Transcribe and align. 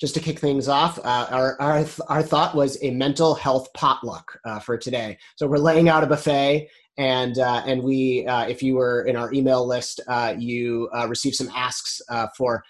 just 0.00 0.14
to 0.14 0.20
kick 0.20 0.38
things 0.38 0.68
off, 0.68 0.98
uh, 0.98 1.26
our, 1.30 1.60
our, 1.60 1.84
our 2.08 2.22
thought 2.22 2.54
was 2.54 2.82
a 2.82 2.90
mental 2.90 3.34
health 3.34 3.72
potluck 3.74 4.38
uh, 4.44 4.58
for 4.58 4.76
today. 4.76 5.16
So 5.36 5.46
we're 5.46 5.58
laying 5.58 5.88
out 5.88 6.02
a 6.02 6.06
buffet, 6.06 6.68
and 6.96 7.38
uh, 7.38 7.62
and 7.66 7.82
we, 7.82 8.26
uh, 8.26 8.46
if 8.46 8.62
you 8.62 8.76
were 8.76 9.02
in 9.02 9.16
our 9.16 9.32
email 9.32 9.66
list, 9.66 10.00
uh, 10.06 10.34
you 10.38 10.88
uh, 10.94 11.08
received 11.08 11.36
some 11.36 11.48
asks 11.54 12.00
for 12.36 12.62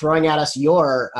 throwing 0.00 0.26
at 0.26 0.38
us 0.38 0.56
your 0.56 1.10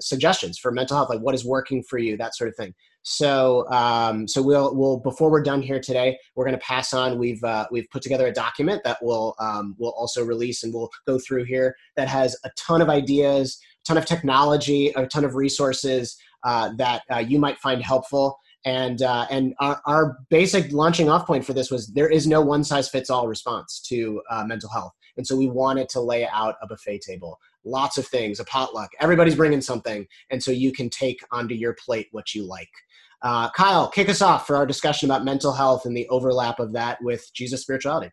suggestions 0.00 0.58
for 0.58 0.70
mental 0.70 0.96
health, 0.96 1.08
like 1.08 1.20
what 1.20 1.34
is 1.34 1.44
working 1.44 1.82
for 1.82 1.98
you, 1.98 2.16
that 2.16 2.34
sort 2.34 2.48
of 2.48 2.56
thing. 2.56 2.74
So 3.06 3.70
um, 3.70 4.26
so 4.28 4.42
we'll 4.42 4.74
we'll 4.74 4.98
before 4.98 5.30
we're 5.30 5.42
done 5.42 5.62
here 5.62 5.80
today, 5.80 6.18
we're 6.34 6.44
going 6.44 6.58
to 6.58 6.64
pass 6.64 6.92
on. 6.92 7.18
We've 7.18 7.42
we've 7.70 7.88
put 7.90 8.02
together 8.02 8.26
a 8.26 8.32
document 8.32 8.82
that 8.84 8.98
we'll 9.00 9.34
um, 9.38 9.74
we'll 9.78 9.92
also 9.92 10.24
release 10.24 10.62
and 10.62 10.74
we'll 10.74 10.90
go 11.06 11.18
through 11.18 11.44
here 11.44 11.74
that 11.96 12.08
has 12.08 12.36
a 12.44 12.50
ton 12.58 12.82
of 12.82 12.90
ideas 12.90 13.58
ton 13.84 13.96
of 13.96 14.06
technology, 14.06 14.88
a 14.88 15.06
ton 15.06 15.24
of 15.24 15.34
resources 15.34 16.16
uh, 16.44 16.70
that 16.76 17.02
uh, 17.10 17.18
you 17.18 17.38
might 17.38 17.58
find 17.58 17.82
helpful. 17.82 18.38
And 18.66 19.02
uh, 19.02 19.26
and 19.30 19.54
our, 19.60 19.80
our, 19.84 20.18
basic 20.30 20.72
launching 20.72 21.10
off 21.10 21.26
point 21.26 21.44
for 21.44 21.52
this 21.52 21.70
was 21.70 21.88
there 21.88 22.08
is 22.08 22.26
no 22.26 22.40
one 22.40 22.64
size 22.64 22.88
fits 22.88 23.10
all 23.10 23.28
response 23.28 23.80
to 23.88 24.22
uh, 24.30 24.44
mental 24.46 24.70
health. 24.70 24.92
And 25.18 25.26
so 25.26 25.36
we 25.36 25.48
wanted 25.48 25.90
to 25.90 26.00
lay 26.00 26.26
out 26.26 26.56
a 26.62 26.66
buffet 26.66 27.02
table, 27.02 27.38
lots 27.64 27.98
of 27.98 28.06
things, 28.06 28.40
a 28.40 28.44
potluck. 28.44 28.90
Everybody's 29.00 29.34
bringing 29.34 29.60
something, 29.60 30.06
and 30.30 30.42
so 30.42 30.50
you 30.50 30.72
can 30.72 30.88
take 30.88 31.20
onto 31.30 31.54
your 31.54 31.74
plate 31.74 32.08
what 32.12 32.34
you 32.34 32.46
like. 32.46 32.70
Uh, 33.20 33.50
Kyle, 33.50 33.88
kick 33.88 34.08
us 34.08 34.22
off 34.22 34.46
for 34.46 34.56
our 34.56 34.66
discussion 34.66 35.10
about 35.10 35.24
mental 35.24 35.52
health 35.52 35.84
and 35.84 35.96
the 35.96 36.08
overlap 36.08 36.58
of 36.58 36.72
that 36.72 37.02
with 37.02 37.30
Jesus 37.34 37.62
spirituality. 37.62 38.10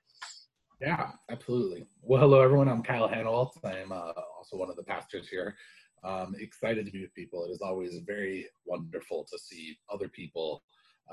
Yeah, 0.82 1.12
absolutely. 1.30 1.86
Well, 2.02 2.22
hello 2.22 2.42
everyone. 2.42 2.68
I'm 2.68 2.82
Kyle 2.82 3.08
Hanwalt. 3.08 3.52
I'm 3.64 3.92
uh, 3.92 4.14
also 4.36 4.58
one 4.58 4.72
of 4.72 4.76
the 4.76 4.84
pastors 4.84 5.28
here. 5.30 5.56
Um, 6.04 6.34
excited 6.40 6.88
to 6.88 6.92
be 6.92 7.02
with 7.02 7.14
people. 7.14 7.46
It 7.46 7.52
is 7.52 7.62
always 7.62 8.00
very 8.04 8.48
wonderful 8.66 9.28
to 9.32 9.38
see 9.38 9.78
other 9.94 10.08
people 10.08 10.64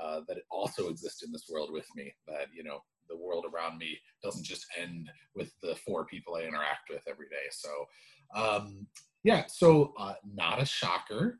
uh, 0.01 0.21
that 0.27 0.37
also 0.49 0.89
exist 0.89 1.23
in 1.23 1.31
this 1.31 1.45
world 1.47 1.71
with 1.71 1.85
me. 1.95 2.11
That 2.27 2.47
you 2.51 2.63
know, 2.63 2.79
the 3.09 3.17
world 3.17 3.45
around 3.45 3.77
me 3.77 3.99
doesn't 4.23 4.43
just 4.43 4.65
end 4.75 5.07
with 5.35 5.51
the 5.61 5.75
four 5.85 6.03
people 6.03 6.33
I 6.33 6.47
interact 6.47 6.89
with 6.89 7.03
every 7.07 7.27
day. 7.27 7.45
So, 7.51 7.69
um, 8.35 8.87
yeah. 9.23 9.43
So, 9.45 9.93
uh, 9.99 10.15
not 10.33 10.59
a 10.59 10.65
shocker. 10.65 11.37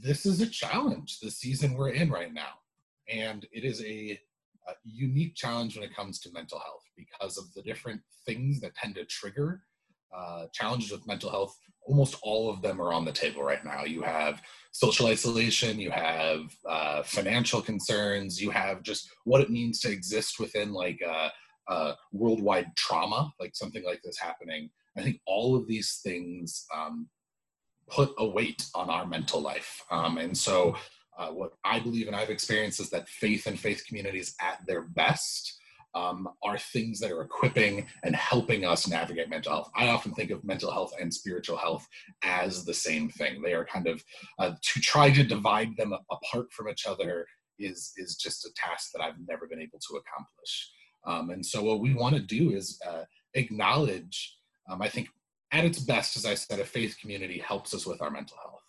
This 0.00 0.24
is 0.24 0.40
a 0.40 0.46
challenge. 0.46 1.18
The 1.18 1.32
season 1.32 1.74
we're 1.74 1.90
in 1.90 2.10
right 2.10 2.32
now, 2.32 2.60
and 3.08 3.44
it 3.50 3.64
is 3.64 3.82
a 3.82 4.20
a 4.68 4.72
unique 4.84 5.34
challenge 5.34 5.76
when 5.76 5.84
it 5.84 5.94
comes 5.94 6.18
to 6.20 6.32
mental 6.32 6.58
health 6.58 6.82
because 6.96 7.38
of 7.38 7.52
the 7.54 7.62
different 7.62 8.00
things 8.26 8.60
that 8.60 8.74
tend 8.74 8.94
to 8.94 9.04
trigger 9.04 9.62
uh, 10.16 10.46
challenges 10.52 10.92
with 10.92 11.06
mental 11.06 11.30
health. 11.30 11.56
Almost 11.86 12.16
all 12.22 12.50
of 12.50 12.62
them 12.62 12.80
are 12.80 12.92
on 12.92 13.04
the 13.04 13.12
table 13.12 13.42
right 13.42 13.64
now. 13.64 13.84
You 13.84 14.02
have 14.02 14.40
social 14.70 15.06
isolation, 15.06 15.80
you 15.80 15.90
have 15.90 16.40
uh, 16.68 17.02
financial 17.02 17.60
concerns, 17.60 18.40
you 18.40 18.50
have 18.50 18.82
just 18.82 19.10
what 19.24 19.40
it 19.40 19.50
means 19.50 19.80
to 19.80 19.90
exist 19.90 20.38
within 20.38 20.72
like 20.72 21.00
a, 21.04 21.30
a 21.72 21.94
worldwide 22.12 22.76
trauma, 22.76 23.32
like 23.40 23.56
something 23.56 23.84
like 23.84 24.00
this 24.04 24.18
happening. 24.18 24.70
I 24.96 25.02
think 25.02 25.20
all 25.26 25.56
of 25.56 25.66
these 25.66 26.00
things 26.04 26.66
um, 26.74 27.08
put 27.88 28.12
a 28.18 28.26
weight 28.26 28.66
on 28.74 28.90
our 28.90 29.06
mental 29.06 29.40
life. 29.40 29.82
Um, 29.90 30.18
and 30.18 30.36
so 30.36 30.76
uh, 31.18 31.28
what 31.28 31.52
I 31.64 31.78
believe 31.78 32.06
and 32.06 32.16
I've 32.16 32.30
experienced 32.30 32.80
is 32.80 32.90
that 32.90 33.08
faith 33.08 33.46
and 33.46 33.58
faith 33.58 33.84
communities 33.86 34.34
at 34.40 34.58
their 34.66 34.82
best 34.82 35.58
um, 35.94 36.28
are 36.42 36.58
things 36.58 36.98
that 37.00 37.12
are 37.12 37.22
equipping 37.22 37.86
and 38.02 38.16
helping 38.16 38.64
us 38.64 38.88
navigate 38.88 39.28
mental 39.28 39.52
health. 39.52 39.70
I 39.76 39.88
often 39.88 40.14
think 40.14 40.30
of 40.30 40.42
mental 40.42 40.70
health 40.70 40.94
and 40.98 41.12
spiritual 41.12 41.58
health 41.58 41.86
as 42.22 42.64
the 42.64 42.72
same 42.72 43.10
thing. 43.10 43.42
They 43.42 43.52
are 43.52 43.66
kind 43.66 43.86
of 43.86 44.02
uh, 44.38 44.52
to 44.60 44.80
try 44.80 45.10
to 45.10 45.22
divide 45.22 45.76
them 45.76 45.92
apart 46.10 46.52
from 46.52 46.68
each 46.68 46.86
other 46.86 47.26
is 47.58 47.92
is 47.96 48.16
just 48.16 48.46
a 48.46 48.50
task 48.56 48.90
that 48.92 49.02
I've 49.02 49.18
never 49.28 49.46
been 49.46 49.60
able 49.60 49.78
to 49.78 49.96
accomplish. 49.96 50.70
Um, 51.06 51.30
and 51.30 51.44
so 51.44 51.62
what 51.62 51.80
we 51.80 51.94
want 51.94 52.14
to 52.14 52.22
do 52.22 52.50
is 52.50 52.80
uh, 52.88 53.04
acknowledge. 53.34 54.36
Um, 54.70 54.80
I 54.80 54.88
think 54.88 55.08
at 55.52 55.64
its 55.64 55.78
best, 55.80 56.16
as 56.16 56.24
I 56.24 56.34
said, 56.34 56.60
a 56.60 56.64
faith 56.64 56.96
community 57.00 57.38
helps 57.38 57.74
us 57.74 57.86
with 57.86 58.00
our 58.00 58.10
mental 58.10 58.38
health. 58.42 58.61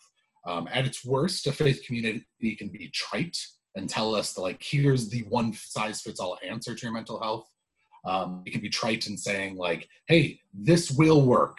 Um, 0.46 0.68
at 0.72 0.86
its 0.86 1.04
worst, 1.04 1.46
a 1.46 1.52
faith 1.52 1.82
community 1.86 2.24
can 2.58 2.68
be 2.68 2.90
trite 2.92 3.38
and 3.76 3.88
tell 3.88 4.14
us 4.14 4.34
that, 4.34 4.42
like, 4.42 4.62
here's 4.62 5.08
the 5.08 5.22
one 5.28 5.52
size 5.52 6.02
fits 6.02 6.20
all 6.20 6.38
answer 6.46 6.74
to 6.74 6.82
your 6.82 6.92
mental 6.92 7.20
health. 7.20 7.48
Um, 8.04 8.42
it 8.44 8.50
can 8.50 8.60
be 8.60 8.68
trite 8.68 9.06
in 9.06 9.16
saying, 9.16 9.56
like, 9.56 9.88
hey, 10.06 10.40
this 10.52 10.90
will 10.90 11.22
work. 11.22 11.58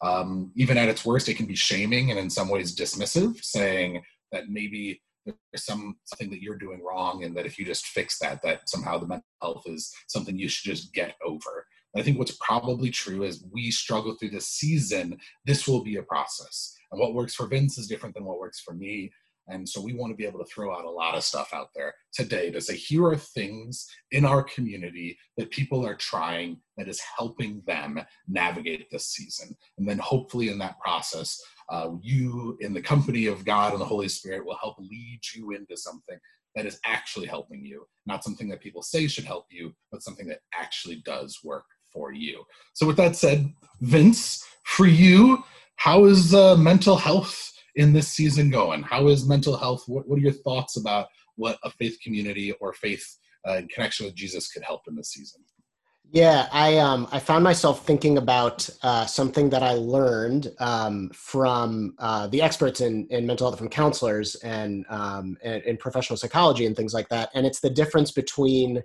Um, 0.00 0.50
even 0.56 0.78
at 0.78 0.88
its 0.88 1.04
worst, 1.04 1.28
it 1.28 1.36
can 1.36 1.46
be 1.46 1.54
shaming 1.54 2.10
and 2.10 2.18
in 2.18 2.30
some 2.30 2.48
ways 2.48 2.74
dismissive, 2.74 3.42
saying 3.44 4.02
that 4.32 4.48
maybe 4.48 5.00
there's 5.24 5.64
some 5.64 5.96
something 6.04 6.30
that 6.30 6.42
you're 6.42 6.58
doing 6.58 6.82
wrong 6.82 7.22
and 7.22 7.36
that 7.36 7.46
if 7.46 7.58
you 7.58 7.64
just 7.64 7.86
fix 7.86 8.18
that, 8.18 8.42
that 8.42 8.68
somehow 8.68 8.98
the 8.98 9.06
mental 9.06 9.24
health 9.40 9.62
is 9.66 9.92
something 10.08 10.36
you 10.36 10.48
should 10.48 10.68
just 10.70 10.92
get 10.92 11.14
over. 11.24 11.66
I 11.96 12.02
think 12.02 12.18
what's 12.18 12.36
probably 12.40 12.90
true 12.90 13.22
is 13.22 13.44
we 13.52 13.70
struggle 13.70 14.14
through 14.14 14.30
this 14.30 14.48
season. 14.48 15.18
This 15.44 15.68
will 15.68 15.84
be 15.84 15.96
a 15.96 16.02
process. 16.02 16.74
And 16.92 17.00
what 17.00 17.14
works 17.14 17.34
for 17.34 17.46
Vince 17.46 17.78
is 17.78 17.88
different 17.88 18.14
than 18.14 18.24
what 18.24 18.38
works 18.38 18.60
for 18.60 18.74
me. 18.74 19.10
And 19.48 19.68
so 19.68 19.80
we 19.80 19.92
want 19.92 20.12
to 20.12 20.16
be 20.16 20.26
able 20.26 20.38
to 20.38 20.44
throw 20.44 20.72
out 20.72 20.84
a 20.84 20.90
lot 20.90 21.16
of 21.16 21.24
stuff 21.24 21.52
out 21.52 21.68
there 21.74 21.94
today 22.12 22.50
to 22.50 22.60
say, 22.60 22.76
here 22.76 23.06
are 23.06 23.16
things 23.16 23.88
in 24.12 24.24
our 24.24 24.42
community 24.44 25.18
that 25.36 25.50
people 25.50 25.84
are 25.84 25.96
trying 25.96 26.58
that 26.76 26.88
is 26.88 27.00
helping 27.18 27.60
them 27.66 28.00
navigate 28.28 28.88
this 28.90 29.08
season. 29.08 29.56
And 29.78 29.88
then 29.88 29.98
hopefully 29.98 30.48
in 30.48 30.58
that 30.58 30.78
process, 30.78 31.42
uh, 31.70 31.90
you, 32.00 32.56
in 32.60 32.72
the 32.72 32.82
company 32.82 33.26
of 33.26 33.44
God 33.44 33.72
and 33.72 33.80
the 33.80 33.86
Holy 33.86 34.08
Spirit, 34.08 34.44
will 34.44 34.58
help 34.60 34.76
lead 34.78 35.20
you 35.34 35.52
into 35.52 35.76
something 35.76 36.18
that 36.54 36.66
is 36.66 36.78
actually 36.86 37.26
helping 37.26 37.64
you, 37.64 37.86
not 38.06 38.22
something 38.22 38.48
that 38.48 38.60
people 38.60 38.82
say 38.82 39.06
should 39.06 39.24
help 39.24 39.46
you, 39.50 39.72
but 39.90 40.02
something 40.02 40.26
that 40.28 40.40
actually 40.54 40.96
does 41.04 41.38
work 41.42 41.64
for 41.92 42.12
you. 42.12 42.44
So, 42.74 42.86
with 42.86 42.96
that 42.96 43.16
said, 43.16 43.52
Vince, 43.80 44.44
for 44.64 44.86
you, 44.86 45.42
how 45.82 46.04
is 46.04 46.32
uh, 46.32 46.54
mental 46.56 46.96
health 46.96 47.52
in 47.74 47.92
this 47.92 48.06
season 48.06 48.50
going? 48.50 48.84
How 48.84 49.08
is 49.08 49.26
mental 49.26 49.56
health? 49.56 49.82
What, 49.88 50.08
what 50.08 50.16
are 50.16 50.22
your 50.22 50.30
thoughts 50.30 50.76
about 50.76 51.08
what 51.34 51.58
a 51.64 51.70
faith 51.70 51.98
community 52.04 52.52
or 52.60 52.72
faith 52.72 53.04
uh, 53.48 53.54
in 53.54 53.66
connection 53.66 54.06
with 54.06 54.14
Jesus 54.14 54.48
could 54.52 54.62
help 54.62 54.82
in 54.86 54.94
this 54.94 55.10
season? 55.10 55.42
Yeah, 56.12 56.46
I 56.52 56.78
um 56.78 57.08
I 57.10 57.18
found 57.18 57.42
myself 57.42 57.84
thinking 57.84 58.16
about 58.16 58.70
uh, 58.84 59.06
something 59.06 59.50
that 59.50 59.64
I 59.64 59.72
learned 59.72 60.52
um, 60.60 61.10
from 61.14 61.94
uh, 61.98 62.28
the 62.28 62.42
experts 62.42 62.80
in, 62.80 63.08
in 63.10 63.26
mental 63.26 63.48
health, 63.48 63.58
from 63.58 63.68
counselors 63.68 64.36
and 64.36 64.84
um, 64.88 65.36
and 65.42 65.64
in 65.64 65.78
professional 65.78 66.16
psychology 66.16 66.64
and 66.64 66.76
things 66.76 66.94
like 66.94 67.08
that. 67.08 67.30
And 67.34 67.44
it's 67.44 67.60
the 67.60 67.70
difference 67.70 68.12
between 68.12 68.82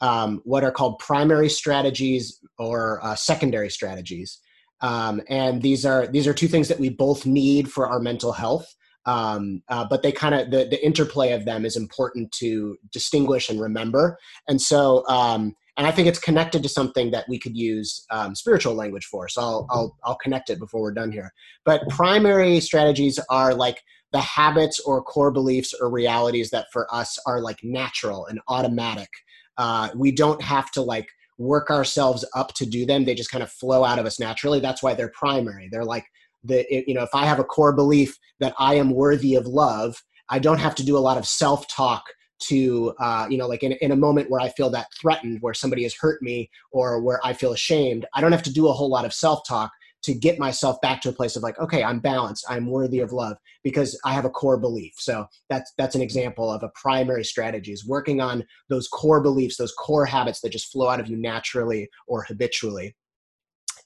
um, 0.00 0.40
what 0.44 0.64
are 0.64 0.72
called 0.72 0.98
primary 0.98 1.48
strategies 1.48 2.40
or 2.58 2.98
uh, 3.04 3.14
secondary 3.14 3.70
strategies. 3.70 4.40
Um, 4.82 5.20
and 5.28 5.62
these 5.62 5.84
are 5.84 6.06
these 6.06 6.26
are 6.26 6.34
two 6.34 6.48
things 6.48 6.68
that 6.68 6.80
we 6.80 6.88
both 6.88 7.26
need 7.26 7.70
for 7.70 7.86
our 7.86 8.00
mental 8.00 8.32
health. 8.32 8.74
Um, 9.06 9.62
uh, 9.68 9.86
but 9.88 10.02
they 10.02 10.12
kind 10.12 10.34
of 10.34 10.50
the, 10.50 10.66
the 10.68 10.84
interplay 10.84 11.32
of 11.32 11.44
them 11.46 11.64
is 11.64 11.76
important 11.76 12.32
to 12.32 12.76
distinguish 12.92 13.48
and 13.48 13.60
remember. 13.60 14.18
And 14.46 14.60
so, 14.60 15.06
um, 15.08 15.54
and 15.78 15.86
I 15.86 15.90
think 15.90 16.06
it's 16.06 16.18
connected 16.18 16.62
to 16.62 16.68
something 16.68 17.10
that 17.12 17.24
we 17.26 17.38
could 17.38 17.56
use 17.56 18.04
um, 18.10 18.34
spiritual 18.34 18.74
language 18.74 19.06
for. 19.06 19.28
So 19.28 19.40
I'll, 19.40 19.66
I'll 19.70 19.96
I'll 20.04 20.18
connect 20.18 20.50
it 20.50 20.58
before 20.58 20.82
we're 20.82 20.92
done 20.92 21.12
here. 21.12 21.32
But 21.64 21.88
primary 21.88 22.60
strategies 22.60 23.18
are 23.30 23.54
like 23.54 23.82
the 24.12 24.20
habits 24.20 24.80
or 24.80 25.02
core 25.02 25.30
beliefs 25.30 25.72
or 25.80 25.88
realities 25.88 26.50
that 26.50 26.66
for 26.72 26.92
us 26.92 27.18
are 27.26 27.40
like 27.40 27.60
natural 27.62 28.26
and 28.26 28.40
automatic. 28.48 29.08
Uh, 29.56 29.88
we 29.94 30.10
don't 30.10 30.42
have 30.42 30.70
to 30.72 30.82
like 30.82 31.06
work 31.40 31.70
ourselves 31.70 32.24
up 32.34 32.52
to 32.54 32.66
do 32.66 32.84
them. 32.84 33.04
They 33.04 33.14
just 33.14 33.30
kind 33.30 33.42
of 33.42 33.50
flow 33.50 33.82
out 33.82 33.98
of 33.98 34.06
us 34.06 34.20
naturally. 34.20 34.60
That's 34.60 34.82
why 34.82 34.94
they're 34.94 35.12
primary. 35.14 35.68
They're 35.72 35.84
like 35.84 36.04
the 36.44 36.64
you 36.86 36.94
know 36.94 37.02
if 37.02 37.14
I 37.14 37.26
have 37.26 37.40
a 37.40 37.44
core 37.44 37.72
belief 37.72 38.16
that 38.38 38.54
I 38.58 38.74
am 38.74 38.90
worthy 38.90 39.34
of 39.34 39.46
love, 39.46 39.96
I 40.28 40.38
don't 40.38 40.58
have 40.58 40.74
to 40.76 40.84
do 40.84 40.96
a 40.96 41.00
lot 41.00 41.18
of 41.18 41.26
self 41.26 41.66
talk 41.68 42.04
to 42.48 42.94
uh, 42.98 43.26
you 43.28 43.38
know 43.38 43.46
like 43.46 43.62
in, 43.62 43.72
in 43.72 43.92
a 43.92 43.96
moment 43.96 44.30
where 44.30 44.40
i 44.40 44.48
feel 44.48 44.70
that 44.70 44.86
threatened 44.98 45.38
where 45.42 45.52
somebody 45.52 45.82
has 45.82 45.94
hurt 45.94 46.22
me 46.22 46.50
or 46.72 47.02
where 47.02 47.20
i 47.22 47.34
feel 47.34 47.52
ashamed 47.52 48.06
i 48.14 48.20
don't 48.20 48.32
have 48.32 48.42
to 48.42 48.52
do 48.52 48.68
a 48.68 48.72
whole 48.72 48.88
lot 48.88 49.04
of 49.04 49.12
self-talk 49.12 49.70
to 50.02 50.14
get 50.14 50.38
myself 50.38 50.80
back 50.80 51.00
to 51.00 51.08
a 51.08 51.12
place 51.12 51.36
of 51.36 51.42
like 51.42 51.58
okay 51.58 51.82
i'm 51.82 52.00
balanced 52.00 52.44
i'm 52.48 52.66
worthy 52.66 53.00
of 53.00 53.12
love 53.12 53.36
because 53.62 53.98
i 54.04 54.12
have 54.12 54.24
a 54.24 54.30
core 54.30 54.58
belief. 54.58 54.94
So 54.98 55.26
that's 55.48 55.72
that's 55.76 55.94
an 55.94 56.02
example 56.02 56.50
of 56.50 56.62
a 56.62 56.70
primary 56.74 57.24
strategy 57.24 57.72
is 57.72 57.86
working 57.86 58.20
on 58.20 58.44
those 58.68 58.88
core 58.88 59.20
beliefs 59.20 59.56
those 59.56 59.72
core 59.72 60.06
habits 60.06 60.40
that 60.40 60.52
just 60.52 60.72
flow 60.72 60.88
out 60.88 61.00
of 61.00 61.08
you 61.08 61.16
naturally 61.16 61.88
or 62.06 62.24
habitually. 62.24 62.96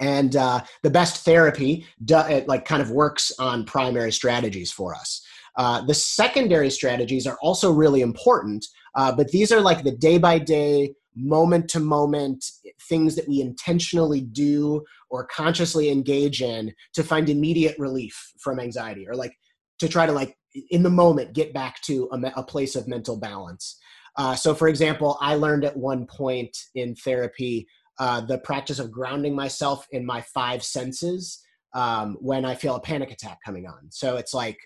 And 0.01 0.35
uh, 0.35 0.61
the 0.83 0.91
best 0.91 1.25
therapy 1.25 1.87
it, 2.11 2.49
like 2.49 2.65
kind 2.65 2.83
of 2.83 2.91
works 2.91 3.33
on 3.39 3.65
primary 3.65 4.11
strategies 4.11 4.73
for 4.73 4.93
us. 4.93 5.25
Uh, 5.57 5.83
the 5.83 5.95
secondary 5.95 6.69
strategies 6.69 7.29
are 7.29 7.39
also 7.41 7.71
really 7.71 8.01
important 8.01 8.67
uh, 8.95 9.15
but 9.15 9.29
these 9.29 9.53
are 9.53 9.61
like 9.61 9.83
the 9.83 9.97
day 9.97 10.19
by 10.19 10.39
day 10.39 10.93
moment 11.17 11.69
to 11.71 11.81
moment 11.81 12.45
things 12.89 13.15
that 13.15 13.29
we 13.29 13.41
intentionally 13.41 14.21
do 14.21 14.83
or 15.15 15.25
consciously 15.27 15.91
engage 15.91 16.43
in 16.43 16.75
to 16.93 17.05
find 17.05 17.31
immediate 17.31 17.79
relief 17.79 18.33
from 18.41 18.59
anxiety 18.59 19.07
or 19.09 19.15
like 19.15 19.33
to 19.79 19.89
try 19.89 20.07
to 20.07 20.11
like 20.13 20.37
in 20.71 20.83
the 20.83 20.91
moment 20.91 21.35
get 21.35 21.55
back 21.55 21.81
to 21.83 22.09
a, 22.11 22.33
a 22.41 22.43
place 22.43 22.75
of 22.75 22.89
mental 22.89 23.17
balance. 23.17 23.79
Uh, 24.17 24.35
so, 24.35 24.53
for 24.55 24.67
example, 24.67 25.17
I 25.21 25.37
learned 25.37 25.65
at 25.65 25.77
one 25.77 26.05
point 26.07 26.57
in 26.75 26.97
therapy 26.97 27.69
uh, 28.01 28.23
the 28.23 28.39
practice 28.39 28.81
of 28.81 28.91
grounding 28.91 29.37
myself 29.37 29.87
in 29.93 30.05
my 30.05 30.21
five 30.21 30.65
senses 30.65 31.41
um, 31.75 32.17
when 32.21 32.45
I 32.45 32.57
feel 32.57 32.75
a 32.75 32.81
panic 32.81 33.13
attack 33.13 33.39
coming 33.45 33.69
on. 33.69 33.91
So 33.91 34.17
it's 34.17 34.35
like, 34.35 34.59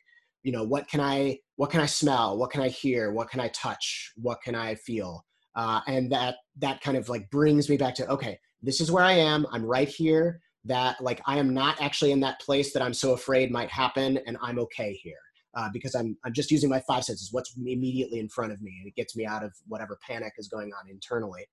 you 0.44 0.52
know, 0.52 0.64
what 0.64 0.88
can 0.88 1.00
I 1.00 1.40
what 1.56 1.68
can 1.68 1.82
I 1.82 1.86
smell? 1.86 2.38
What 2.38 2.50
can 2.50 2.62
I 2.62 2.68
hear? 2.68 3.12
What 3.12 3.28
can 3.28 3.40
I 3.40 3.48
touch? 3.48 4.12
What 4.16 4.38
can 4.42 4.54
I 4.54 4.76
feel? 4.76 5.26
Uh, 5.54 5.80
and 5.86 6.10
that 6.10 6.36
that 6.56 6.80
kind 6.80 6.96
of 6.96 7.10
like 7.10 7.28
brings 7.28 7.68
me 7.68 7.76
back 7.76 7.94
to 7.96 8.08
okay, 8.08 8.38
this 8.62 8.80
is 8.80 8.90
where 8.90 9.04
I 9.04 9.12
am. 9.12 9.46
I'm 9.52 9.64
right 9.64 9.88
here. 9.88 10.40
That 10.64 11.00
like 11.00 11.22
I 11.26 11.38
am 11.38 11.54
not 11.54 11.80
actually 11.80 12.12
in 12.12 12.20
that 12.20 12.40
place 12.40 12.72
that 12.72 12.82
I'm 12.82 12.92
so 12.92 13.12
afraid 13.12 13.50
might 13.50 13.70
happen, 13.70 14.18
and 14.26 14.36
I'm 14.42 14.58
okay 14.58 14.92
here 15.02 15.14
uh, 15.56 15.68
because 15.72 15.94
I'm 15.94 16.16
I'm 16.24 16.32
just 16.32 16.50
using 16.50 16.68
my 16.68 16.80
five 16.86 17.04
senses. 17.04 17.30
What's 17.32 17.56
immediately 17.56 18.20
in 18.20 18.28
front 18.28 18.52
of 18.52 18.60
me, 18.62 18.76
and 18.78 18.88
it 18.88 18.94
gets 18.94 19.16
me 19.16 19.26
out 19.26 19.44
of 19.44 19.52
whatever 19.66 19.98
panic 20.06 20.34
is 20.38 20.48
going 20.48 20.72
on 20.72 20.90
internally. 20.90 21.46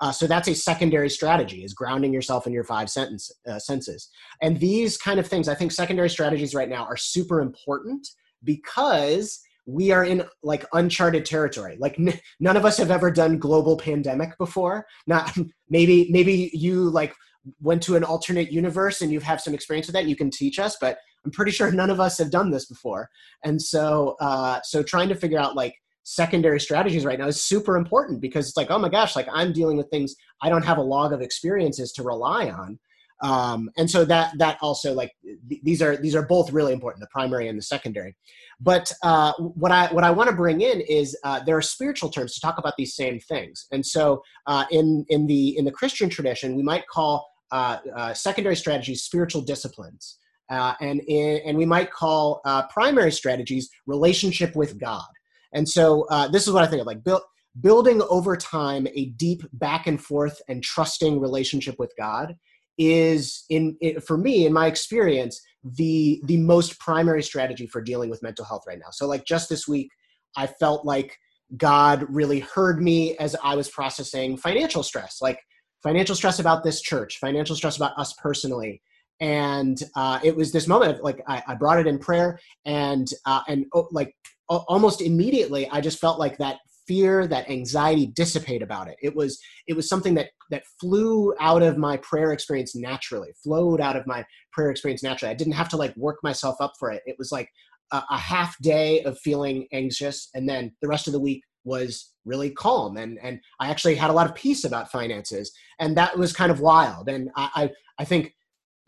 Uh, 0.00 0.12
so 0.12 0.26
that's 0.26 0.48
a 0.48 0.54
secondary 0.54 1.10
strategy: 1.10 1.64
is 1.64 1.74
grounding 1.74 2.12
yourself 2.12 2.46
in 2.46 2.52
your 2.52 2.64
five 2.64 2.90
sentence, 2.90 3.30
uh, 3.50 3.58
senses. 3.58 4.10
And 4.42 4.58
these 4.60 4.96
kind 4.96 5.18
of 5.18 5.26
things, 5.26 5.48
I 5.48 5.54
think, 5.54 5.72
secondary 5.72 6.10
strategies 6.10 6.54
right 6.54 6.68
now 6.68 6.84
are 6.84 6.96
super 6.96 7.40
important 7.40 8.06
because 8.44 9.40
we 9.68 9.90
are 9.90 10.04
in 10.04 10.24
like 10.42 10.64
uncharted 10.72 11.24
territory 11.24 11.76
like 11.78 11.98
n- 11.98 12.18
none 12.40 12.56
of 12.56 12.64
us 12.64 12.78
have 12.78 12.90
ever 12.90 13.10
done 13.10 13.38
global 13.38 13.76
pandemic 13.76 14.36
before 14.38 14.86
not 15.06 15.36
maybe 15.68 16.08
maybe 16.10 16.50
you 16.54 16.88
like 16.90 17.14
went 17.60 17.82
to 17.82 17.94
an 17.94 18.02
alternate 18.02 18.50
universe 18.50 19.02
and 19.02 19.12
you 19.12 19.20
have 19.20 19.40
some 19.40 19.54
experience 19.54 19.86
with 19.86 19.94
that 19.94 20.06
you 20.06 20.16
can 20.16 20.30
teach 20.30 20.58
us 20.58 20.76
but 20.80 20.98
I'm 21.24 21.30
pretty 21.30 21.52
sure 21.52 21.70
none 21.70 21.90
of 21.90 22.00
us 22.00 22.18
have 22.18 22.30
done 22.30 22.50
this 22.50 22.66
before. 22.66 23.10
And 23.44 23.60
so, 23.60 24.16
uh, 24.20 24.60
so 24.64 24.82
trying 24.82 25.08
to 25.08 25.14
figure 25.14 25.38
out 25.38 25.56
like 25.56 25.74
secondary 26.04 26.58
strategies 26.58 27.04
right 27.04 27.18
now 27.18 27.26
is 27.26 27.42
super 27.42 27.76
important 27.76 28.20
because 28.20 28.48
it's 28.48 28.56
like, 28.56 28.70
oh 28.70 28.78
my 28.78 28.88
gosh, 28.88 29.14
like 29.14 29.28
I'm 29.30 29.52
dealing 29.52 29.76
with 29.76 29.90
things 29.90 30.14
I 30.40 30.48
don't 30.48 30.64
have 30.64 30.78
a 30.78 30.82
log 30.82 31.12
of 31.12 31.20
experiences 31.20 31.92
to 31.92 32.02
rely 32.02 32.48
on. 32.48 32.78
Um, 33.20 33.70
and 33.76 33.90
so 33.90 34.04
that 34.04 34.38
that 34.38 34.58
also 34.60 34.94
like 34.94 35.12
th- 35.48 35.60
these 35.64 35.82
are 35.82 35.96
these 35.96 36.14
are 36.14 36.26
both 36.26 36.52
really 36.52 36.72
important, 36.72 37.00
the 37.00 37.08
primary 37.12 37.48
and 37.48 37.58
the 37.58 37.62
secondary. 37.62 38.16
But 38.60 38.92
uh, 39.02 39.32
what 39.38 39.72
I 39.72 39.92
what 39.92 40.04
I 40.04 40.10
want 40.10 40.30
to 40.30 40.36
bring 40.36 40.60
in 40.60 40.80
is 40.82 41.16
uh, 41.24 41.40
there 41.44 41.56
are 41.56 41.62
spiritual 41.62 42.10
terms 42.10 42.34
to 42.34 42.40
talk 42.40 42.58
about 42.58 42.74
these 42.78 42.94
same 42.94 43.18
things. 43.20 43.66
And 43.72 43.84
so 43.84 44.22
uh, 44.46 44.64
in 44.70 45.04
in 45.08 45.26
the 45.26 45.56
in 45.58 45.64
the 45.64 45.72
Christian 45.72 46.08
tradition, 46.08 46.54
we 46.54 46.62
might 46.62 46.86
call 46.86 47.28
uh, 47.50 47.78
uh, 47.96 48.14
secondary 48.14 48.56
strategies 48.56 49.02
spiritual 49.02 49.42
disciplines. 49.42 50.18
Uh, 50.50 50.72
and, 50.80 51.02
and 51.08 51.58
we 51.58 51.66
might 51.66 51.90
call 51.90 52.40
uh, 52.46 52.66
primary 52.68 53.12
strategies 53.12 53.68
relationship 53.86 54.56
with 54.56 54.78
God. 54.78 55.06
And 55.52 55.68
so 55.68 56.06
uh, 56.10 56.28
this 56.28 56.46
is 56.46 56.52
what 56.54 56.64
I 56.64 56.66
think 56.66 56.80
of 56.80 56.86
like 56.86 57.04
build, 57.04 57.22
building 57.60 58.00
over 58.08 58.36
time 58.36 58.86
a 58.94 59.06
deep 59.16 59.42
back 59.52 59.86
and 59.86 60.02
forth 60.02 60.40
and 60.48 60.62
trusting 60.62 61.20
relationship 61.20 61.76
with 61.78 61.92
God 61.98 62.34
is 62.78 63.44
in, 63.50 63.76
in 63.80 64.00
for 64.00 64.16
me 64.16 64.46
in 64.46 64.52
my 64.52 64.66
experience 64.66 65.40
the 65.64 66.20
the 66.24 66.36
most 66.36 66.78
primary 66.78 67.22
strategy 67.22 67.66
for 67.66 67.80
dealing 67.80 68.08
with 68.08 68.22
mental 68.22 68.44
health 68.44 68.62
right 68.66 68.78
now. 68.78 68.90
So 68.90 69.06
like 69.06 69.24
just 69.24 69.48
this 69.48 69.66
week 69.66 69.90
I 70.36 70.46
felt 70.46 70.84
like 70.84 71.16
God 71.56 72.06
really 72.08 72.40
heard 72.40 72.82
me 72.82 73.16
as 73.18 73.34
I 73.42 73.56
was 73.56 73.68
processing 73.68 74.36
financial 74.36 74.82
stress, 74.82 75.18
like 75.20 75.40
financial 75.82 76.14
stress 76.14 76.38
about 76.38 76.62
this 76.62 76.80
church, 76.80 77.18
financial 77.18 77.56
stress 77.56 77.76
about 77.76 77.98
us 77.98 78.12
personally, 78.14 78.82
and 79.20 79.82
uh, 79.96 80.20
it 80.22 80.36
was 80.36 80.52
this 80.52 80.68
moment 80.68 80.94
of 80.96 81.00
like 81.00 81.20
I, 81.26 81.42
I 81.48 81.54
brought 81.54 81.80
it 81.80 81.86
in 81.86 81.98
prayer 81.98 82.38
and 82.64 83.08
uh, 83.26 83.40
and 83.48 83.66
oh, 83.74 83.88
like 83.90 84.14
almost 84.48 85.02
immediately 85.02 85.68
i 85.70 85.80
just 85.80 85.98
felt 85.98 86.18
like 86.18 86.38
that 86.38 86.56
fear 86.88 87.26
that 87.26 87.48
anxiety 87.48 88.06
dissipate 88.06 88.62
about 88.62 88.88
it. 88.88 88.96
It 89.00 89.14
was 89.14 89.38
it 89.68 89.76
was 89.76 89.88
something 89.88 90.14
that 90.14 90.30
that 90.50 90.64
flew 90.80 91.34
out 91.38 91.62
of 91.62 91.76
my 91.76 91.98
prayer 91.98 92.32
experience 92.32 92.74
naturally 92.74 93.30
flowed 93.44 93.80
out 93.80 93.94
of 93.94 94.06
my 94.06 94.24
prayer 94.52 94.70
experience 94.70 95.02
naturally. 95.02 95.30
I 95.30 95.36
didn't 95.36 95.52
have 95.52 95.68
to 95.68 95.76
like 95.76 95.94
work 95.96 96.16
myself 96.22 96.56
up 96.60 96.72
for 96.78 96.90
it. 96.90 97.02
It 97.06 97.16
was 97.18 97.30
like 97.30 97.50
a, 97.92 98.02
a 98.10 98.16
half 98.16 98.58
day 98.60 99.02
of 99.02 99.18
feeling 99.18 99.68
anxious 99.72 100.30
and 100.34 100.48
then 100.48 100.72
the 100.82 100.88
rest 100.88 101.06
of 101.06 101.12
the 101.12 101.20
week 101.20 101.42
was 101.64 102.12
really 102.24 102.50
calm 102.50 102.96
and 102.96 103.18
and 103.22 103.38
I 103.60 103.68
actually 103.68 103.94
had 103.94 104.10
a 104.10 104.14
lot 104.14 104.28
of 104.28 104.34
peace 104.34 104.64
about 104.64 104.90
finances 104.90 105.52
and 105.78 105.96
that 105.96 106.18
was 106.18 106.32
kind 106.32 106.50
of 106.50 106.60
wild. 106.60 107.08
And 107.08 107.28
I 107.36 107.50
I, 107.54 107.70
I 108.00 108.04
think 108.04 108.32